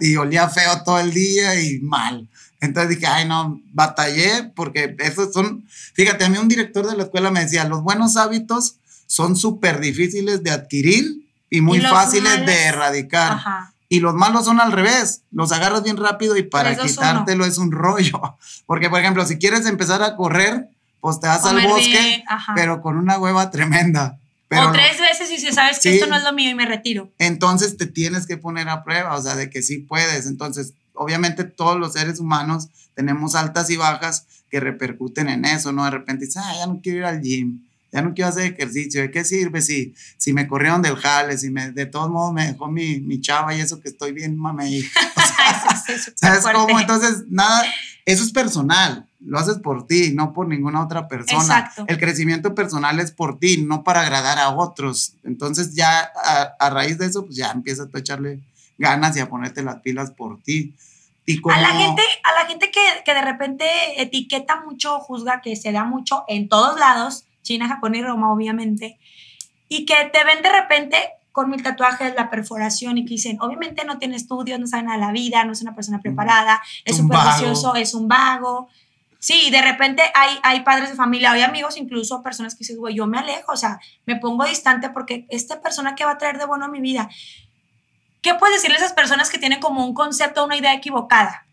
y, 0.00 0.10
y 0.10 0.16
olía 0.16 0.48
feo 0.48 0.82
todo 0.82 0.98
el 0.98 1.12
día 1.14 1.60
y 1.60 1.78
mal. 1.78 2.28
Entonces 2.60 2.90
dije, 2.90 3.06
ay, 3.06 3.28
no, 3.28 3.60
batallé 3.72 4.50
porque 4.56 4.96
esos 4.98 5.32
son, 5.32 5.64
fíjate, 5.94 6.24
a 6.24 6.28
mí 6.28 6.38
un 6.38 6.48
director 6.48 6.88
de 6.88 6.96
la 6.96 7.04
escuela 7.04 7.30
me 7.30 7.40
decía, 7.40 7.64
los 7.64 7.82
buenos 7.82 8.16
hábitos 8.16 8.76
son 9.06 9.36
súper 9.36 9.80
difíciles 9.80 10.42
de 10.42 10.50
adquirir 10.50 11.21
y 11.52 11.60
muy 11.60 11.80
fáciles 11.80 12.46
de 12.46 12.64
erradicar. 12.64 13.38
Y 13.90 14.00
los 14.00 14.14
malos 14.14 14.46
son 14.46 14.58
al 14.58 14.72
revés, 14.72 15.20
los 15.30 15.52
agarras 15.52 15.82
bien 15.82 15.98
rápido 15.98 16.38
y 16.38 16.44
para 16.44 16.74
quitártelo 16.74 17.44
es 17.44 17.58
un 17.58 17.72
rollo. 17.72 18.38
Porque, 18.66 18.88
por 18.88 19.00
ejemplo, 19.00 19.26
si 19.26 19.36
quieres 19.36 19.66
empezar 19.66 20.02
a 20.02 20.16
correr, 20.16 20.70
pues 21.00 21.20
te 21.20 21.26
vas 21.26 21.44
al 21.44 21.60
bosque, 21.68 22.24
pero 22.54 22.80
con 22.80 22.96
una 22.96 23.18
hueva 23.18 23.50
tremenda. 23.50 24.18
Pero, 24.48 24.70
o 24.70 24.72
tres 24.72 24.98
veces 24.98 25.30
y 25.30 25.38
si 25.38 25.52
sabes 25.52 25.78
que 25.80 25.94
esto 25.94 26.06
no 26.06 26.16
es 26.16 26.24
lo 26.24 26.32
mío 26.32 26.50
y 26.50 26.54
me 26.54 26.64
retiro. 26.64 27.10
Entonces 27.18 27.76
te 27.76 27.86
tienes 27.86 28.26
que 28.26 28.38
poner 28.38 28.70
a 28.70 28.82
prueba, 28.82 29.14
o 29.14 29.22
sea, 29.22 29.34
de 29.36 29.50
que 29.50 29.62
sí 29.62 29.76
puedes. 29.78 30.26
Entonces, 30.26 30.72
obviamente 30.94 31.44
todos 31.44 31.78
los 31.78 31.92
seres 31.92 32.18
humanos 32.18 32.68
tenemos 32.94 33.34
altas 33.34 33.68
y 33.68 33.76
bajas 33.76 34.26
que 34.50 34.58
repercuten 34.58 35.28
en 35.28 35.44
eso, 35.44 35.72
¿no? 35.72 35.84
De 35.84 35.90
repente 35.90 36.24
dices, 36.24 36.42
ah, 36.42 36.54
ya 36.56 36.66
no 36.66 36.80
quiero 36.82 37.00
ir 37.00 37.04
al 37.04 37.20
gym 37.20 37.60
ya 37.92 38.02
no 38.02 38.14
quiero 38.14 38.30
hacer 38.30 38.52
ejercicio, 38.52 39.02
¿de 39.02 39.10
qué 39.10 39.22
sirve 39.22 39.60
si, 39.60 39.94
si 40.16 40.32
me 40.32 40.48
corrieron 40.48 40.80
del 40.80 40.96
jale, 40.96 41.36
si 41.36 41.50
me, 41.50 41.72
de 41.72 41.86
todos 41.86 42.10
modos 42.10 42.32
me 42.32 42.46
dejó 42.46 42.68
mi, 42.68 43.00
mi 43.00 43.20
chava 43.20 43.54
y 43.54 43.60
eso 43.60 43.80
que 43.80 43.90
estoy 43.90 44.12
bien 44.12 44.36
mamey? 44.36 44.82
¿Sabes 46.14 46.44
cómo? 46.52 46.80
Entonces, 46.80 47.24
nada, 47.28 47.62
eso 48.04 48.22
es 48.24 48.32
personal, 48.32 49.06
lo 49.20 49.38
haces 49.38 49.58
por 49.58 49.86
ti, 49.86 50.12
no 50.14 50.32
por 50.32 50.48
ninguna 50.48 50.82
otra 50.82 51.08
persona. 51.08 51.42
Exacto. 51.42 51.84
El 51.86 51.98
crecimiento 51.98 52.54
personal 52.54 52.98
es 53.00 53.12
por 53.12 53.38
ti, 53.38 53.62
no 53.62 53.84
para 53.84 54.00
agradar 54.00 54.38
a 54.38 54.50
otros. 54.50 55.14
Entonces 55.24 55.74
ya 55.74 56.10
a, 56.58 56.70
raíz 56.70 56.98
de 56.98 57.06
eso, 57.06 57.24
pues 57.24 57.36
ya 57.36 57.50
empiezas 57.50 57.88
a 57.92 57.98
echarle 57.98 58.40
ganas 58.78 59.16
y 59.16 59.20
a 59.20 59.28
ponerte 59.28 59.62
las 59.62 59.80
pilas 59.80 60.10
por 60.10 60.42
ti. 60.42 60.74
Y 61.24 61.40
a 61.48 61.60
la 61.60 61.68
gente, 61.68 62.02
a 62.24 62.42
la 62.42 62.48
gente 62.48 62.72
que, 62.72 62.80
que 63.04 63.14
de 63.14 63.22
repente 63.22 63.64
etiqueta 64.02 64.60
mucho, 64.64 64.98
juzga 64.98 65.40
que 65.40 65.54
se 65.54 65.70
da 65.70 65.84
mucho 65.84 66.24
en 66.26 66.48
todos 66.48 66.80
lados, 66.80 67.26
China, 67.42 67.68
Japón 67.68 67.94
y 67.94 68.02
Roma, 68.02 68.32
obviamente, 68.32 68.98
y 69.68 69.84
que 69.84 69.94
te 70.12 70.24
ven 70.24 70.42
de 70.42 70.52
repente 70.52 70.98
con 71.32 71.48
mil 71.48 71.62
tatuajes, 71.62 72.14
la 72.14 72.30
perforación 72.30 72.98
y 72.98 73.04
que 73.04 73.14
dicen, 73.14 73.38
obviamente 73.40 73.84
no 73.84 73.98
tiene 73.98 74.16
estudios, 74.16 74.60
no 74.60 74.66
sabe 74.66 74.84
nada 74.84 74.98
de 74.98 75.06
la 75.06 75.12
vida, 75.12 75.44
no 75.44 75.52
es 75.52 75.62
una 75.62 75.74
persona 75.74 76.00
preparada, 76.00 76.62
es 76.84 77.02
vicioso, 77.06 77.74
es 77.74 77.94
un 77.94 78.06
vago. 78.06 78.68
Sí, 79.18 79.50
de 79.50 79.62
repente 79.62 80.02
hay, 80.14 80.38
hay 80.42 80.60
padres 80.60 80.90
de 80.90 80.96
familia, 80.96 81.32
hay 81.32 81.42
amigos, 81.42 81.78
incluso 81.78 82.22
personas 82.22 82.54
que 82.54 82.60
dicen, 82.60 82.76
güey, 82.76 82.94
yo 82.94 83.06
me 83.06 83.18
alejo, 83.18 83.52
o 83.52 83.56
sea, 83.56 83.80
me 84.04 84.16
pongo 84.16 84.44
distante 84.44 84.90
porque 84.90 85.26
esta 85.30 85.62
persona 85.62 85.94
que 85.94 86.04
va 86.04 86.12
a 86.12 86.18
traer 86.18 86.38
de 86.38 86.44
bueno 86.44 86.66
a 86.66 86.68
mi 86.68 86.80
vida. 86.80 87.08
¿Qué 88.20 88.34
puedes 88.34 88.56
decirle 88.56 88.76
a 88.76 88.78
esas 88.78 88.92
personas 88.92 89.30
que 89.30 89.38
tienen 89.38 89.60
como 89.60 89.86
un 89.86 89.94
concepto, 89.94 90.44
una 90.44 90.56
idea 90.56 90.74
equivocada? 90.74 91.46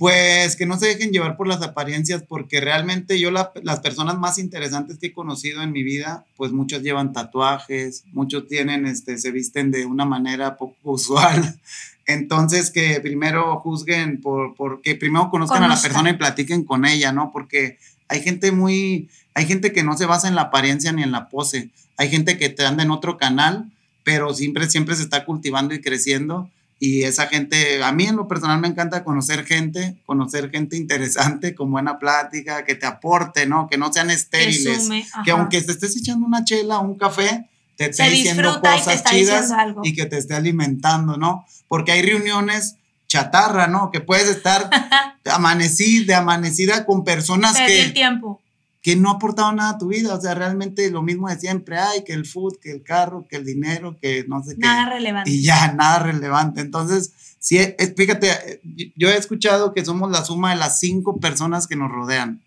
Pues 0.00 0.56
que 0.56 0.64
no 0.64 0.78
se 0.78 0.86
dejen 0.86 1.10
llevar 1.10 1.36
por 1.36 1.46
las 1.46 1.60
apariencias, 1.60 2.22
porque 2.26 2.58
realmente 2.58 3.20
yo 3.20 3.30
las 3.30 3.80
personas 3.80 4.18
más 4.18 4.38
interesantes 4.38 4.96
que 4.96 5.08
he 5.08 5.12
conocido 5.12 5.60
en 5.62 5.72
mi 5.72 5.82
vida, 5.82 6.24
pues 6.38 6.52
muchos 6.52 6.80
llevan 6.80 7.12
tatuajes, 7.12 8.04
muchos 8.12 8.48
tienen, 8.48 8.86
este, 8.86 9.18
se 9.18 9.30
visten 9.30 9.70
de 9.70 9.84
una 9.84 10.06
manera 10.06 10.56
poco 10.56 10.74
usual. 10.92 11.60
Entonces 12.06 12.70
que 12.70 12.98
primero 13.02 13.60
juzguen 13.60 14.22
por, 14.22 14.54
porque 14.54 14.94
primero 14.94 15.28
conozcan 15.28 15.64
a 15.64 15.68
la 15.68 15.78
persona 15.78 16.08
y 16.08 16.14
platiquen 16.14 16.64
con 16.64 16.86
ella, 16.86 17.12
¿no? 17.12 17.30
Porque 17.30 17.76
hay 18.08 18.22
gente 18.22 18.52
muy, 18.52 19.10
hay 19.34 19.44
gente 19.44 19.70
que 19.70 19.82
no 19.82 19.98
se 19.98 20.06
basa 20.06 20.28
en 20.28 20.34
la 20.34 20.44
apariencia 20.44 20.92
ni 20.92 21.02
en 21.02 21.12
la 21.12 21.28
pose. 21.28 21.68
Hay 21.98 22.08
gente 22.08 22.38
que 22.38 22.48
te 22.48 22.64
anda 22.64 22.82
en 22.82 22.90
otro 22.90 23.18
canal, 23.18 23.70
pero 24.02 24.32
siempre, 24.32 24.70
siempre 24.70 24.96
se 24.96 25.02
está 25.02 25.26
cultivando 25.26 25.74
y 25.74 25.82
creciendo 25.82 26.48
y 26.82 27.02
esa 27.02 27.26
gente, 27.26 27.84
a 27.84 27.92
mí 27.92 28.06
en 28.06 28.16
lo 28.16 28.26
personal 28.26 28.58
me 28.58 28.66
encanta 28.66 29.04
conocer 29.04 29.44
gente, 29.44 29.96
conocer 30.06 30.50
gente 30.50 30.78
interesante, 30.78 31.54
con 31.54 31.70
buena 31.70 31.98
plática, 31.98 32.64
que 32.64 32.74
te 32.74 32.86
aporte, 32.86 33.44
¿no? 33.44 33.68
Que 33.68 33.76
no 33.76 33.92
sean 33.92 34.10
estériles. 34.10 34.88
que 35.22 35.30
aunque 35.30 35.60
te 35.60 35.72
estés 35.72 35.94
echando 35.98 36.26
una 36.26 36.42
chela 36.42 36.78
un 36.78 36.96
café, 36.96 37.50
te 37.76 37.90
esté 37.90 38.08
diciendo 38.08 38.62
cosas 38.62 39.04
chidas 39.04 39.52
y 39.82 39.94
que 39.94 40.06
te 40.06 40.16
esté 40.16 40.34
alimentando, 40.34 41.18
¿no? 41.18 41.44
Porque 41.68 41.92
hay 41.92 42.00
reuniones 42.00 42.76
chatarra, 43.06 43.66
¿no? 43.66 43.90
Que 43.90 44.00
puedes 44.00 44.28
estar 44.30 44.70
amanecida, 45.30 46.06
de 46.06 46.14
amanecida 46.14 46.86
con 46.86 47.04
personas 47.04 47.58
que... 47.58 47.82
El 47.82 47.92
tiempo 47.92 48.40
que 48.82 48.96
no 48.96 49.10
ha 49.10 49.14
aportado 49.14 49.52
nada 49.52 49.70
a 49.70 49.78
tu 49.78 49.88
vida, 49.88 50.14
o 50.14 50.20
sea, 50.20 50.34
realmente 50.34 50.90
lo 50.90 51.02
mismo 51.02 51.28
de 51.28 51.38
siempre, 51.38 51.78
hay 51.78 52.02
que 52.02 52.14
el 52.14 52.24
food, 52.24 52.58
que 52.60 52.70
el 52.70 52.82
carro, 52.82 53.26
que 53.28 53.36
el 53.36 53.44
dinero, 53.44 53.96
que 54.00 54.24
no 54.26 54.42
sé 54.42 54.54
qué. 54.54 54.60
Nada 54.60 54.88
relevante. 54.88 55.30
Y 55.30 55.42
ya, 55.42 55.72
nada 55.72 55.98
relevante. 55.98 56.62
Entonces, 56.62 57.12
sí, 57.38 57.58
fíjate, 57.96 58.60
yo 58.96 59.10
he 59.10 59.16
escuchado 59.16 59.74
que 59.74 59.84
somos 59.84 60.10
la 60.10 60.24
suma 60.24 60.50
de 60.50 60.56
las 60.56 60.80
cinco 60.80 61.20
personas 61.20 61.66
que 61.66 61.76
nos 61.76 61.90
rodean. 61.90 62.40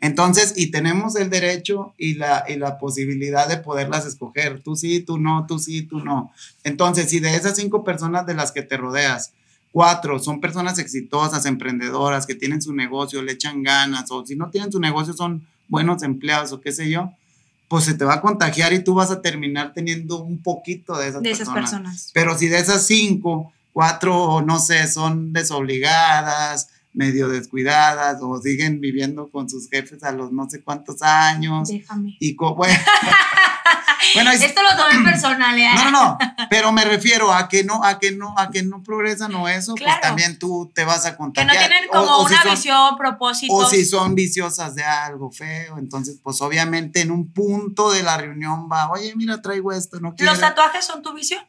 Entonces, 0.00 0.54
y 0.56 0.70
tenemos 0.70 1.16
el 1.16 1.28
derecho 1.28 1.92
y 1.98 2.14
la, 2.14 2.44
y 2.48 2.56
la 2.56 2.78
posibilidad 2.78 3.48
de 3.48 3.58
poderlas 3.58 4.06
escoger. 4.06 4.62
Tú 4.62 4.76
sí, 4.76 5.00
tú 5.00 5.18
no, 5.18 5.44
tú 5.46 5.58
sí, 5.58 5.82
tú 5.82 5.98
no. 5.98 6.32
Entonces, 6.62 7.10
si 7.10 7.20
de 7.20 7.34
esas 7.34 7.56
cinco 7.56 7.84
personas 7.84 8.26
de 8.26 8.34
las 8.34 8.52
que 8.52 8.62
te 8.62 8.76
rodeas, 8.76 9.32
Cuatro, 9.72 10.18
son 10.18 10.40
personas 10.40 10.80
exitosas, 10.80 11.46
emprendedoras, 11.46 12.26
que 12.26 12.34
tienen 12.34 12.60
su 12.60 12.74
negocio, 12.74 13.22
le 13.22 13.32
echan 13.32 13.62
ganas, 13.62 14.10
o 14.10 14.26
si 14.26 14.34
no 14.34 14.50
tienen 14.50 14.72
su 14.72 14.80
negocio 14.80 15.12
son 15.14 15.46
buenos 15.70 16.02
empleados 16.02 16.52
o 16.52 16.60
qué 16.60 16.72
sé 16.72 16.90
yo, 16.90 17.12
pues 17.68 17.84
se 17.84 17.94
te 17.94 18.04
va 18.04 18.14
a 18.14 18.20
contagiar 18.20 18.72
y 18.72 18.84
tú 18.84 18.94
vas 18.94 19.10
a 19.10 19.22
terminar 19.22 19.72
teniendo 19.72 20.22
un 20.22 20.42
poquito 20.42 20.98
de 20.98 21.08
esas, 21.08 21.22
personas. 21.22 21.40
esas 21.40 21.54
personas. 21.54 22.10
Pero 22.12 22.36
si 22.36 22.48
de 22.48 22.58
esas 22.58 22.86
cinco, 22.86 23.52
cuatro, 23.72 24.42
no 24.42 24.58
sé, 24.58 24.86
son 24.88 25.32
desobligadas, 25.32 26.68
medio 26.92 27.28
descuidadas 27.28 28.18
o 28.20 28.40
siguen 28.40 28.80
viviendo 28.80 29.28
con 29.30 29.48
sus 29.48 29.68
jefes 29.68 30.02
a 30.02 30.12
los 30.12 30.32
no 30.32 30.50
sé 30.50 30.62
cuántos 30.62 31.02
años. 31.02 31.68
Déjame. 31.68 32.16
Y 32.18 32.34
bueno, 32.56 32.78
bueno, 34.14 34.30
Esto 34.30 34.62
lo 34.62 34.76
tomé 34.76 35.04
personal, 35.04 35.58
¿eh? 35.58 35.70
No, 35.74 35.90
no, 35.90 35.90
no, 35.90 36.18
pero 36.48 36.72
me 36.72 36.84
refiero 36.84 37.32
a 37.32 37.48
que 37.48 37.64
no, 37.64 37.84
a 37.84 37.98
que 37.98 38.12
no, 38.12 38.34
a 38.38 38.50
que 38.50 38.62
no 38.62 38.82
progresan 38.82 39.34
o 39.34 39.48
eso, 39.48 39.74
pues 39.74 40.00
también 40.00 40.38
tú 40.38 40.70
te 40.74 40.84
vas 40.84 41.06
a 41.06 41.16
contagiar. 41.16 41.52
Que 41.52 41.60
no 41.60 41.68
tienen 41.68 41.88
como 41.88 42.22
una 42.24 42.44
visión, 42.44 42.96
propósito. 42.96 43.52
O 43.52 43.68
si 43.68 43.84
son 43.84 44.14
viciosas 44.14 44.74
de 44.74 44.84
algo 44.84 45.30
feo, 45.30 45.78
entonces 45.78 46.18
pues 46.22 46.40
obviamente 46.40 47.00
en 47.00 47.10
un 47.10 47.32
punto 47.32 47.90
de 47.90 48.02
la 48.02 48.16
reunión 48.16 48.68
va, 48.70 48.90
oye, 48.90 49.14
mira, 49.16 49.40
traigo 49.42 49.72
esto, 49.72 50.00
no 50.00 50.14
quiero. 50.14 50.32
¿Los 50.32 50.40
tatuajes 50.40 50.84
son 50.84 51.02
tu 51.02 51.12
visión? 51.12 51.42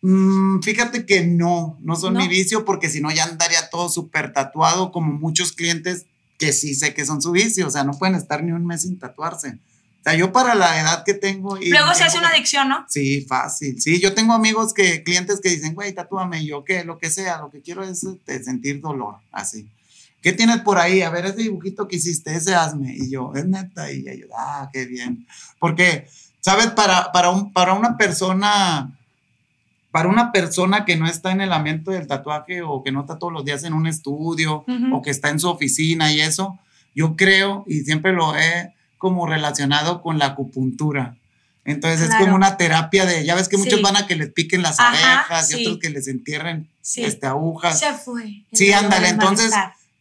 Mm, 0.00 0.60
fíjate 0.60 1.06
que 1.06 1.24
no, 1.24 1.76
no 1.80 1.96
son 1.96 2.14
mi 2.14 2.28
vicio 2.28 2.64
porque 2.64 2.88
si 2.88 3.00
no 3.00 3.10
ya 3.10 3.24
andaría 3.24 3.68
todo 3.68 3.88
súper 3.88 4.32
tatuado 4.32 4.92
como 4.92 5.12
muchos 5.12 5.52
clientes 5.52 6.06
que 6.38 6.52
sí 6.52 6.74
sé 6.74 6.94
que 6.94 7.04
son 7.04 7.20
su 7.20 7.32
vicio, 7.32 7.66
o 7.66 7.70
sea, 7.70 7.82
no 7.82 7.92
pueden 7.92 8.14
estar 8.14 8.44
ni 8.44 8.52
un 8.52 8.64
mes 8.64 8.82
sin 8.82 8.98
tatuarse. 8.98 9.58
Sea, 10.08 10.18
yo 10.18 10.32
para 10.32 10.54
la 10.54 10.80
edad 10.80 11.04
que 11.04 11.14
tengo... 11.14 11.58
Y 11.58 11.70
Luego 11.70 11.94
se 11.94 12.04
hace 12.04 12.18
una 12.18 12.28
adicción, 12.28 12.68
¿no? 12.68 12.84
Sí, 12.88 13.22
fácil. 13.22 13.80
Sí, 13.80 14.00
yo 14.00 14.14
tengo 14.14 14.32
amigos 14.32 14.72
que, 14.72 15.02
clientes 15.02 15.40
que 15.40 15.50
dicen, 15.50 15.74
güey, 15.74 15.92
tatúame, 15.92 16.44
yo 16.44 16.64
qué, 16.64 16.84
lo 16.84 16.98
que 16.98 17.10
sea, 17.10 17.38
lo 17.38 17.50
que 17.50 17.60
quiero 17.60 17.82
es 17.82 18.04
este, 18.04 18.42
sentir 18.42 18.80
dolor, 18.80 19.16
así. 19.32 19.68
¿Qué 20.22 20.32
tienes 20.32 20.58
por 20.58 20.78
ahí? 20.78 21.02
A 21.02 21.10
ver, 21.10 21.26
ese 21.26 21.36
dibujito 21.36 21.86
que 21.86 21.96
hiciste, 21.96 22.34
ese 22.34 22.54
hazme. 22.54 22.94
Y 22.96 23.10
yo, 23.10 23.32
es 23.34 23.46
neta, 23.46 23.92
y 23.92 24.02
yo, 24.02 24.26
ah, 24.36 24.68
qué 24.72 24.86
bien. 24.86 25.26
Porque, 25.58 26.08
¿sabes? 26.40 26.68
Para, 26.68 27.12
para, 27.12 27.30
un, 27.30 27.52
para 27.52 27.74
una 27.74 27.96
persona 27.96 28.92
para 29.90 30.08
una 30.08 30.32
persona 30.32 30.84
que 30.84 30.96
no 30.96 31.06
está 31.06 31.32
en 31.32 31.40
el 31.40 31.52
ambiente 31.52 31.90
del 31.90 32.06
tatuaje 32.06 32.62
o 32.62 32.82
que 32.82 32.92
no 32.92 33.00
está 33.00 33.18
todos 33.18 33.32
los 33.32 33.44
días 33.44 33.64
en 33.64 33.72
un 33.72 33.86
estudio 33.86 34.64
o 34.92 35.02
que 35.02 35.10
está 35.10 35.30
en 35.30 35.40
su 35.40 35.48
oficina 35.48 36.12
y 36.12 36.20
eso, 36.20 36.58
yo 36.94 37.16
creo 37.16 37.64
y 37.66 37.80
siempre 37.80 38.12
lo 38.12 38.36
he 38.36 38.74
como 38.98 39.26
relacionado 39.26 40.02
con 40.02 40.18
la 40.18 40.26
acupuntura. 40.26 41.16
Entonces 41.64 42.08
es 42.08 42.14
como 42.14 42.34
una 42.34 42.56
terapia 42.56 43.04
de, 43.04 43.24
ya 43.24 43.34
ves 43.34 43.48
que 43.48 43.58
muchos 43.58 43.82
van 43.82 43.96
a 43.96 44.06
que 44.06 44.16
les 44.16 44.32
piquen 44.32 44.62
las 44.62 44.80
abejas 44.80 45.50
y 45.50 45.66
otros 45.66 45.78
que 45.78 45.90
les 45.90 46.08
entierren 46.08 46.68
este, 46.96 47.26
agujas. 47.26 47.78
Se 47.78 47.92
fue. 47.92 48.42
Sí, 48.52 48.72
ándale. 48.72 49.08
Entonces, 49.08 49.52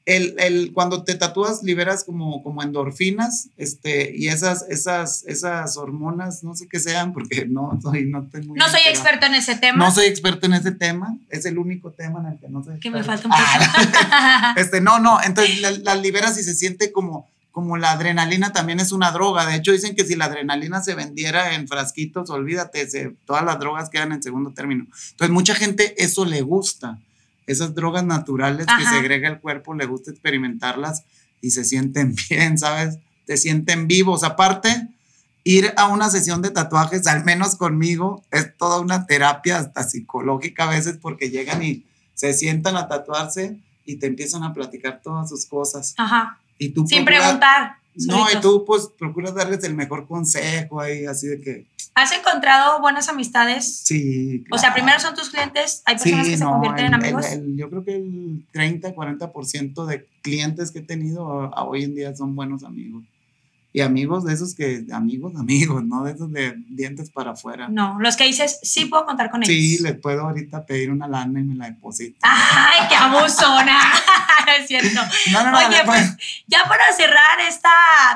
el, 0.08 0.36
el, 0.40 0.72
cuando 0.72 1.04
te 1.04 1.16
tatúas 1.16 1.64
liberas 1.64 2.06
como, 2.06 2.42
como 2.42 2.64
endorfinas 2.64 3.50
este, 3.58 4.16
y 4.16 4.30
esas, 4.30 4.66
esas, 4.70 5.26
esas 5.28 5.76
hormonas, 5.76 6.46
no 6.46 6.56
sé 6.56 6.70
qué 6.70 6.80
sean, 6.80 7.12
porque 7.12 7.46
no 7.50 7.78
soy, 7.82 8.06
no 8.06 8.22
muy 8.46 8.58
No 8.58 8.70
soy 8.70 8.82
experto 8.88 9.26
en 9.26 9.36
ese 9.36 9.58
tema. 9.58 9.86
No 9.86 9.92
soy 9.92 10.06
experto 10.06 10.46
en 10.46 10.54
ese 10.54 10.72
tema, 10.72 11.18
es 11.30 11.46
el 11.46 11.58
único 11.58 11.92
tema 11.92 12.22
en 12.22 12.28
el 12.28 12.40
que 12.40 12.48
no 12.48 12.64
soy 12.64 12.80
Que 12.80 12.90
me 12.90 13.04
falta 13.04 13.28
un 13.28 13.34
poco. 13.34 13.90
este, 14.56 14.80
no, 14.80 15.00
no, 15.00 15.20
entonces 15.22 15.60
las 15.60 15.80
la 15.80 15.96
liberas 15.96 16.40
y 16.40 16.44
se 16.44 16.56
siente 16.56 16.94
como, 16.94 17.30
como 17.58 17.76
la 17.76 17.94
adrenalina 17.94 18.54
también 18.54 18.80
es 18.80 18.92
una 18.92 19.10
droga. 19.10 19.44
De 19.48 19.56
hecho, 19.56 19.72
dicen 19.72 19.96
que 19.96 20.06
si 20.06 20.16
la 20.16 20.26
adrenalina 20.26 20.84
se 20.84 20.94
vendiera 20.94 21.56
en 21.56 21.68
frasquitos, 21.68 22.30
olvídate, 22.30 22.88
todas 23.26 23.44
las 23.44 23.58
drogas 23.58 23.90
quedan 23.90 24.12
en 24.12 24.22
segundo 24.22 24.54
término. 24.54 24.84
Entonces, 24.84 25.32
mucha 25.32 25.56
gente 25.56 25.96
eso 25.98 26.24
le 26.24 26.44
gusta 26.44 27.00
esas 27.48 27.74
drogas 27.74 28.04
naturales 28.06 28.68
que 28.68 28.86
segrega 28.86 29.28
el 29.28 29.40
cuerpo, 29.40 29.74
le 29.74 29.88
gusta 29.88 30.12
experimentarlas 30.12 31.06
y 31.42 31.50
se 31.50 31.64
sienten 31.64 32.14
bien, 32.30 32.60
¿sabes? 32.60 33.00
Te 33.26 33.38
sienten 33.38 33.88
vivos. 33.88 34.24
Aparte, 34.24 34.90
ir 35.44 35.74
a 35.78 35.88
una 35.88 36.12
sesión 36.12 36.44
de 36.44 36.52
tatuajes, 36.52 37.08
al 37.08 37.26
menos 37.26 37.56
conmigo, 37.56 38.24
es 38.30 38.56
toda 38.56 38.80
una 38.80 39.08
terapia 39.08 39.58
hasta 39.58 39.82
psicológica 39.82 40.66
a 40.66 40.70
veces 40.70 41.00
porque 41.02 41.32
llegan 41.32 41.64
y 41.64 41.88
se 42.14 42.34
sientan 42.34 42.78
a 42.78 42.88
tatuarse 42.88 43.60
y 43.88 43.96
te 43.96 44.06
empiezan 44.06 44.44
a 44.44 44.54
platicar 44.54 45.02
todas 45.02 45.30
sus 45.30 45.46
cosas. 45.46 45.96
Ajá. 45.98 46.38
Y 46.60 46.70
tú 46.70 46.86
Sin 46.86 47.06
preguntar. 47.06 47.78
No, 48.06 48.28
y 48.32 48.40
tú 48.42 48.64
pues 48.64 48.90
procuras 49.00 49.34
darles 49.34 49.64
el 49.64 49.74
mejor 49.74 50.06
consejo 50.08 50.80
ahí, 50.80 51.06
así 51.06 51.26
de 51.28 51.42
que... 51.42 51.66
¿Has 51.96 52.12
encontrado 52.12 52.80
buenas 52.80 53.10
amistades? 53.10 53.80
Sí. 53.80 54.46
O 54.52 54.58
sea, 54.60 54.72
primero 54.72 55.00
son 55.00 55.16
tus 55.16 55.30
clientes, 55.32 55.82
hay 55.84 55.96
personas 55.96 56.28
que 56.28 56.38
se 56.38 56.44
convierten 56.44 56.86
en 56.86 56.94
amigos. 56.94 57.26
yo 57.56 57.70
creo 57.72 57.84
que 57.84 57.96
el 57.96 58.46
30, 58.52 58.94
40% 58.94 59.86
de 59.86 60.06
clientes 60.22 60.70
que 60.70 60.80
he 60.80 60.84
tenido 60.84 61.26
hoy 61.26 61.86
en 61.86 61.96
día 61.96 62.16
son 62.16 62.36
buenos 62.36 62.64
amigos. 62.64 63.04
Y 63.78 63.82
amigos 63.82 64.26
de 64.26 64.34
esos 64.34 64.56
que, 64.56 64.88
amigos, 64.92 65.36
amigos, 65.36 65.86
¿no? 65.86 66.04
De 66.04 66.14
esos 66.14 66.32
de 66.32 66.56
dientes 66.68 67.12
para 67.12 67.34
afuera. 67.34 67.68
No, 67.70 68.00
los 68.00 68.18
que 68.18 68.24
dices, 68.24 68.60
sí 68.64 68.86
puedo 68.86 69.06
contar 69.06 69.30
con 69.30 69.44
ellos. 69.44 69.56
Sí, 69.56 69.78
les 69.84 70.00
puedo 70.00 70.22
ahorita 70.22 70.66
pedir 70.66 70.90
una 70.90 71.08
lana 71.08 71.40
y 71.40 71.44
me 71.44 71.54
la 71.54 71.66
deposito. 71.66 72.18
¡Ay, 72.24 72.88
qué 72.90 72.96
abusona! 72.96 73.80
Es 74.58 74.68
cierto. 74.68 75.02
No, 75.32 75.44
no, 75.44 75.52
no, 75.52 75.58
Oye, 75.58 75.82
pues 75.86 76.16
ya 76.48 76.64
para 76.66 76.92
cerrar 76.94 77.40
esta 77.42 77.70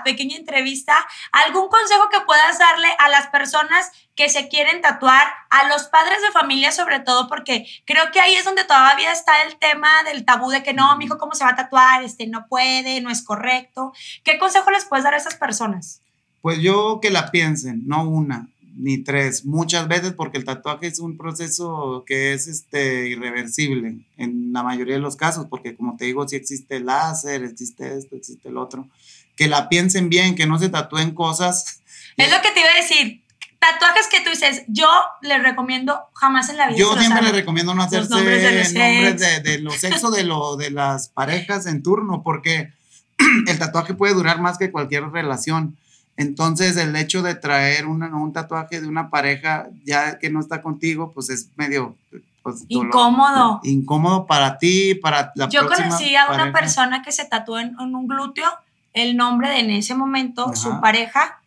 pequeña 0.06 0.38
entrevista, 0.38 0.96
¿algún 1.32 1.68
consejo 1.68 2.10
que 2.10 2.22
puedas 2.22 2.58
darle 2.58 2.88
a 3.00 3.10
las 3.10 3.28
personas 3.28 3.92
que 4.16 4.30
se 4.30 4.48
quieren 4.50 4.82
tatuar, 4.82 5.26
a 5.50 5.68
los 5.68 5.84
padres 5.84 6.22
de 6.22 6.32
familia 6.32 6.72
sobre 6.72 7.00
todo, 7.00 7.28
porque 7.28 7.66
creo 7.86 8.12
que 8.12 8.20
ahí 8.20 8.36
es 8.36 8.46
donde 8.46 8.64
todavía 8.64 9.12
está 9.12 9.42
el 9.44 9.58
tema 9.58 10.04
del 10.04 10.26
tabú 10.26 10.50
de 10.52 10.64
que 10.64 10.74
no, 10.74 10.96
mi 10.98 11.06
hijo, 11.06 11.18
¿cómo 11.18 11.34
se 11.34 11.44
va 11.44 11.52
a 11.52 11.56
tatuar? 11.56 12.04
Este, 12.04 12.28
no 12.28 12.46
puede, 12.48 13.02
no 13.02 13.10
es 13.10 13.24
correcto. 13.24 13.94
¿Qué 14.24 14.38
consejo 14.38 14.70
les 14.72 14.86
puedes 14.86 15.04
dar 15.04 15.14
a 15.14 15.18
esas 15.18 15.36
personas? 15.36 16.02
Pues 16.42 16.60
yo 16.60 17.00
que 17.02 17.10
la 17.10 17.32
piensen, 17.32 17.88
no 17.88 18.04
una 18.04 18.48
ni 18.82 19.04
tres, 19.04 19.46
muchas 19.46 19.88
veces 19.88 20.14
porque 20.14 20.40
el 20.40 20.44
tatuaje 20.44 20.88
es 20.88 20.98
un 20.98 21.16
proceso 21.16 22.04
que 22.08 22.34
es 22.34 22.48
este, 22.48 23.10
irreversible 23.10 23.98
en 24.18 24.52
la 24.52 24.64
mayoría 24.64 24.96
de 24.96 25.02
los 25.02 25.16
casos, 25.16 25.46
porque 25.50 25.76
como 25.76 25.96
te 25.98 26.06
digo, 26.06 26.28
si 26.28 26.36
existe 26.36 26.78
el 26.78 26.88
láser, 26.88 27.44
existe 27.44 27.96
esto, 27.96 28.16
existe 28.16 28.50
el 28.50 28.58
otro, 28.58 28.88
que 29.36 29.48
la 29.48 29.70
piensen 29.70 30.10
bien, 30.10 30.34
que 30.34 30.48
no 30.48 30.58
se 30.58 30.70
tatúen 30.70 31.12
cosas. 31.12 31.82
Es 32.18 32.30
lo 32.30 32.42
que 32.42 32.52
te 32.52 32.60
iba 32.60 32.70
a 32.70 32.76
decir, 32.76 33.24
tatuajes 33.60 34.08
que 34.08 34.22
tú 34.22 34.32
dices, 34.32 34.64
yo 34.68 34.90
les 35.22 35.42
recomiendo 35.42 36.00
jamás 36.14 36.50
en 36.50 36.58
la 36.58 36.68
vida. 36.68 36.78
Yo 36.78 36.98
siempre 36.98 37.22
les 37.22 37.34
recomiendo 37.34 37.74
no 37.74 37.84
hacerse 37.84 38.10
nombres 38.10 38.42
de 38.42 38.52
los, 38.52 38.74
nombres 38.74 39.20
de, 39.20 39.40
de 39.42 39.60
los 39.60 39.76
sexos 39.76 40.14
de, 40.14 40.24
lo, 40.24 40.58
de 40.58 40.72
las 40.72 41.08
parejas 41.08 41.68
en 41.68 41.84
turno, 41.84 42.24
porque 42.24 42.74
el 43.48 43.60
tatuaje 43.60 43.94
puede 43.94 44.16
durar 44.16 44.42
más 44.42 44.58
que 44.58 44.72
cualquier 44.72 45.04
relación. 45.12 45.78
Entonces, 46.18 46.78
el 46.78 46.96
hecho 46.96 47.22
de 47.22 47.36
traer 47.36 47.88
un 47.88 48.34
tatuaje 48.34 48.82
de 48.82 48.88
una 48.88 49.10
pareja 49.10 49.70
ya 49.84 50.20
que 50.20 50.30
no 50.30 50.40
está 50.40 50.62
contigo, 50.62 51.12
pues 51.14 51.30
es 51.30 51.50
medio 51.56 51.96
pues, 52.44 52.66
incómodo. 52.68 53.60
incómodo 53.64 54.26
para 54.26 54.58
ti, 54.58 54.96
para 54.96 55.32
la 55.36 55.50
Yo 55.50 55.68
conocí 55.68 56.16
a 56.16 56.32
una 56.32 56.52
persona 56.52 57.02
que 57.02 57.12
se 57.12 57.26
tatuó 57.26 57.60
en, 57.60 57.78
un 57.80 58.08
glúteo 58.08 58.50
el 58.94 59.16
nombre 59.16 59.50
de 59.50 59.60
en 59.60 59.72
ese 59.72 59.96
momento 59.96 60.54
su 60.56 60.82
pareja 60.82 61.42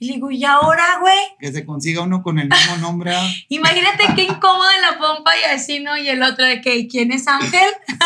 y 0.00 0.06
le 0.06 0.12
digo, 0.14 0.30
¿y 0.30 0.44
ahora, 0.44 0.98
güey? 1.00 1.18
Que 1.40 1.50
se 1.50 1.66
consiga 1.66 2.02
uno 2.02 2.22
con 2.22 2.38
el 2.38 2.48
mismo 2.48 2.76
nombre. 2.76 3.16
¿ah? 3.16 3.28
Imagínate 3.48 4.04
qué 4.14 4.24
incómodo 4.24 4.68
en 4.76 4.82
la 4.82 4.98
pompa 4.98 5.32
y 5.36 5.44
así, 5.52 5.80
¿no? 5.80 5.96
Y 5.98 6.08
el 6.08 6.22
otro 6.22 6.44
de 6.44 6.60
que, 6.60 6.86
¿quién 6.86 7.10
es 7.10 7.26
Ángel? 7.26 7.68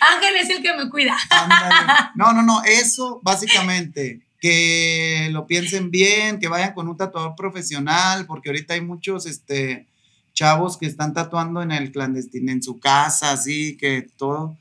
Ángel 0.00 0.36
es 0.40 0.50
el 0.50 0.62
que 0.62 0.72
me 0.74 0.88
cuida. 0.88 1.16
no, 2.14 2.32
no, 2.32 2.42
no, 2.42 2.62
eso 2.62 3.20
básicamente, 3.24 4.20
que 4.42 5.28
lo 5.30 5.46
piensen 5.46 5.92
bien, 5.92 6.40
que 6.40 6.48
vayan 6.48 6.74
con 6.74 6.88
un 6.88 6.96
tatuador 6.96 7.36
profesional, 7.36 8.26
porque 8.26 8.48
ahorita 8.48 8.74
hay 8.74 8.80
muchos, 8.80 9.24
este, 9.24 9.86
chavos 10.32 10.76
que 10.76 10.86
están 10.86 11.14
tatuando 11.14 11.62
en 11.62 11.70
el 11.70 11.92
clandestino, 11.92 12.50
en 12.50 12.60
su 12.60 12.80
casa, 12.80 13.30
así, 13.30 13.76
que 13.76 14.08
todo. 14.16 14.56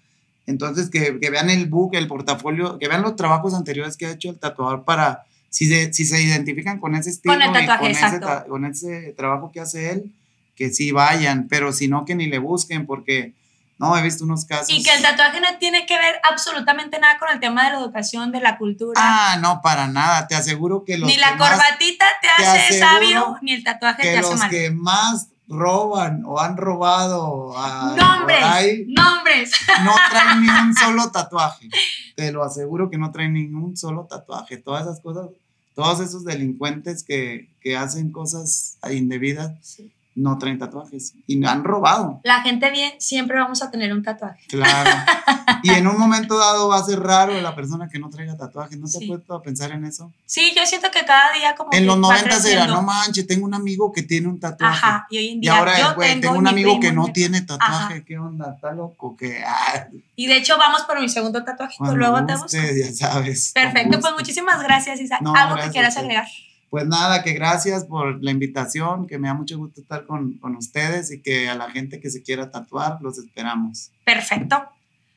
Entonces, 0.45 0.91
que, 0.91 1.19
que 1.19 1.29
vean 1.31 1.49
el 1.49 1.65
book, 1.65 1.95
el 1.95 2.07
portafolio, 2.07 2.77
que 2.77 2.87
vean 2.87 3.01
los 3.01 3.15
trabajos 3.15 3.55
anteriores 3.55 3.97
que 3.97 4.05
ha 4.05 4.11
hecho 4.11 4.29
el 4.29 4.37
tatuador 4.37 4.83
para 4.85 5.25
si 5.49 5.65
se, 5.65 5.91
si 5.91 6.05
se 6.05 6.21
identifican 6.21 6.79
con 6.79 6.93
ese 6.93 7.09
estilo 7.09 7.33
con, 7.33 7.41
y 7.41 7.65
con, 7.65 7.85
ese 7.87 8.19
con, 8.47 8.65
ese 8.65 9.13
trabajo 9.17 9.51
que 9.51 9.61
hace 9.61 9.89
él, 9.89 10.11
que 10.55 10.69
sí 10.69 10.91
vayan, 10.91 11.47
pero 11.47 11.73
si 11.73 11.87
no, 11.87 12.05
que 12.05 12.13
ni 12.13 12.27
le 12.27 12.37
busquen, 12.37 12.85
porque 12.85 13.33
no, 13.81 13.97
he 13.97 14.01
visto 14.03 14.23
unos 14.25 14.45
casos. 14.45 14.69
Y 14.69 14.83
que 14.83 14.93
el 14.93 15.01
tatuaje 15.01 15.41
no 15.41 15.57
tiene 15.57 15.87
que 15.87 15.97
ver 15.97 16.19
absolutamente 16.29 16.99
nada 16.99 17.17
con 17.17 17.29
el 17.29 17.39
tema 17.39 17.65
de 17.65 17.71
la 17.71 17.79
educación, 17.79 18.31
de 18.31 18.39
la 18.39 18.59
cultura. 18.59 18.93
Ah, 18.95 19.37
no, 19.41 19.59
para 19.61 19.87
nada, 19.87 20.27
te 20.27 20.35
aseguro 20.35 20.85
que 20.85 20.99
los 20.99 21.09
Ni 21.09 21.17
la 21.17 21.35
corbatita 21.35 22.05
te, 22.21 22.27
hace 22.27 22.77
sabio, 22.77 23.37
ni 23.41 23.53
el 23.53 23.63
tatuaje 23.63 24.03
te 24.03 24.17
hace 24.19 24.35
mal. 24.35 24.39
Los 24.39 24.49
que 24.49 24.69
más 24.69 25.27
roban 25.47 26.23
o 26.25 26.39
han 26.39 26.57
robado 26.57 27.57
a 27.57 27.95
nombres, 27.97 28.87
nombres. 28.87 29.51
No 29.83 29.95
traen 30.11 30.41
ni 30.41 30.49
un 30.49 30.75
solo 30.79 31.11
tatuaje. 31.11 31.67
Te 32.15 32.31
lo 32.31 32.43
aseguro 32.43 32.89
que 32.89 32.99
no 32.99 33.11
traen 33.11 33.33
ningún 33.33 33.75
solo 33.75 34.05
tatuaje. 34.07 34.57
Todas 34.57 34.83
esas 34.83 34.99
cosas, 35.01 35.27
todos 35.73 35.99
esos 36.01 36.23
delincuentes 36.23 37.03
que, 37.03 37.49
que 37.61 37.75
hacen 37.75 38.11
cosas 38.11 38.77
indebidas, 38.91 39.81
no 40.15 40.37
traen 40.37 40.59
tatuajes 40.59 41.13
y 41.25 41.37
me 41.37 41.47
han 41.47 41.63
robado. 41.63 42.19
La 42.23 42.41
gente 42.41 42.69
bien, 42.69 42.93
siempre 42.99 43.39
vamos 43.39 43.61
a 43.61 43.71
tener 43.71 43.93
un 43.93 44.03
tatuaje. 44.03 44.45
Claro. 44.47 44.89
y 45.63 45.71
en 45.71 45.87
un 45.87 45.97
momento 45.97 46.37
dado 46.37 46.67
va 46.67 46.77
a 46.77 46.83
ser 46.83 46.99
raro 46.99 47.39
la 47.39 47.55
persona 47.55 47.87
que 47.87 47.97
no 47.97 48.09
traiga 48.09 48.35
tatuajes. 48.35 48.77
¿No 48.77 48.89
te 48.89 48.97
has 48.97 49.03
puesto 49.05 49.33
a 49.33 49.41
pensar 49.41 49.71
en 49.71 49.85
eso? 49.85 50.11
Sí, 50.25 50.53
yo 50.55 50.65
siento 50.65 50.91
que 50.91 51.05
cada 51.05 51.31
día 51.33 51.55
como... 51.55 51.69
En 51.71 51.85
los 51.85 51.97
90 51.97 52.49
era, 52.49 52.67
no 52.67 52.81
manches, 52.81 53.25
tengo 53.25 53.45
un 53.45 53.53
amigo 53.53 53.91
que 53.91 54.03
tiene 54.03 54.27
un 54.27 54.39
tatuaje. 54.39 54.85
Ajá, 54.85 55.07
y 55.09 55.17
hoy 55.17 55.27
en 55.29 55.41
día 55.41 55.57
ahora 55.57 55.79
yo 55.79 55.95
güey, 55.95 56.19
tengo, 56.19 56.37
un 56.37 56.47
amigo 56.47 56.79
que 56.79 56.91
no 56.91 57.05
tiene 57.13 57.41
tatuaje. 57.41 58.03
¿Qué 58.03 58.17
onda? 58.17 58.53
Está 58.55 58.73
loco. 58.73 59.15
que 59.15 59.43
ah. 59.45 59.87
Y 60.15 60.27
de 60.27 60.37
hecho 60.37 60.57
vamos 60.57 60.81
por 60.81 60.99
mi 60.99 61.07
segundo 61.07 61.43
tatuaje. 61.43 61.75
Luego 61.93 62.25
te 62.25 62.33
busco. 62.33 62.49
ya 62.51 62.93
sabes. 62.93 63.51
Perfecto, 63.53 63.99
pues 63.99 64.13
muchísimas 64.13 64.61
gracias, 64.61 64.99
Isa. 64.99 65.19
¿Algo 65.35 65.55
que 65.61 65.69
quieras 65.69 65.95
agregar? 65.95 66.27
Pues 66.71 66.87
nada, 66.87 67.21
que 67.21 67.33
gracias 67.33 67.83
por 67.83 68.23
la 68.23 68.31
invitación, 68.31 69.05
que 69.05 69.19
me 69.19 69.27
da 69.27 69.33
mucho 69.33 69.57
gusto 69.57 69.81
estar 69.81 70.05
con, 70.05 70.37
con 70.37 70.55
ustedes 70.55 71.11
y 71.11 71.21
que 71.21 71.49
a 71.49 71.55
la 71.55 71.69
gente 71.69 71.99
que 71.99 72.09
se 72.09 72.23
quiera 72.23 72.49
tatuar, 72.49 72.97
los 73.01 73.17
esperamos. 73.17 73.91
Perfecto. 74.05 74.69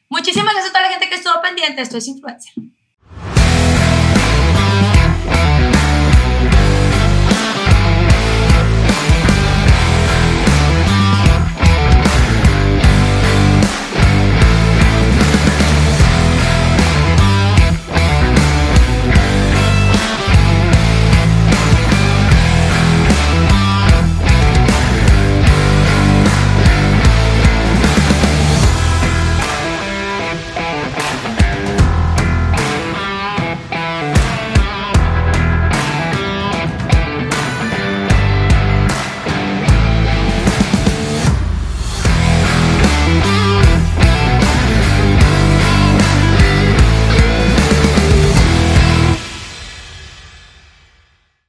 Muchísimas 0.09 0.53
gracias 0.53 0.71
a 0.71 0.73
toda 0.73 0.83
la 0.83 0.91
gente 0.91 1.09
que 1.09 1.15
estuvo 1.15 1.41
pendiente. 1.41 1.81
Esto 1.81 1.99
es 1.99 2.09
Influencer. 2.09 2.55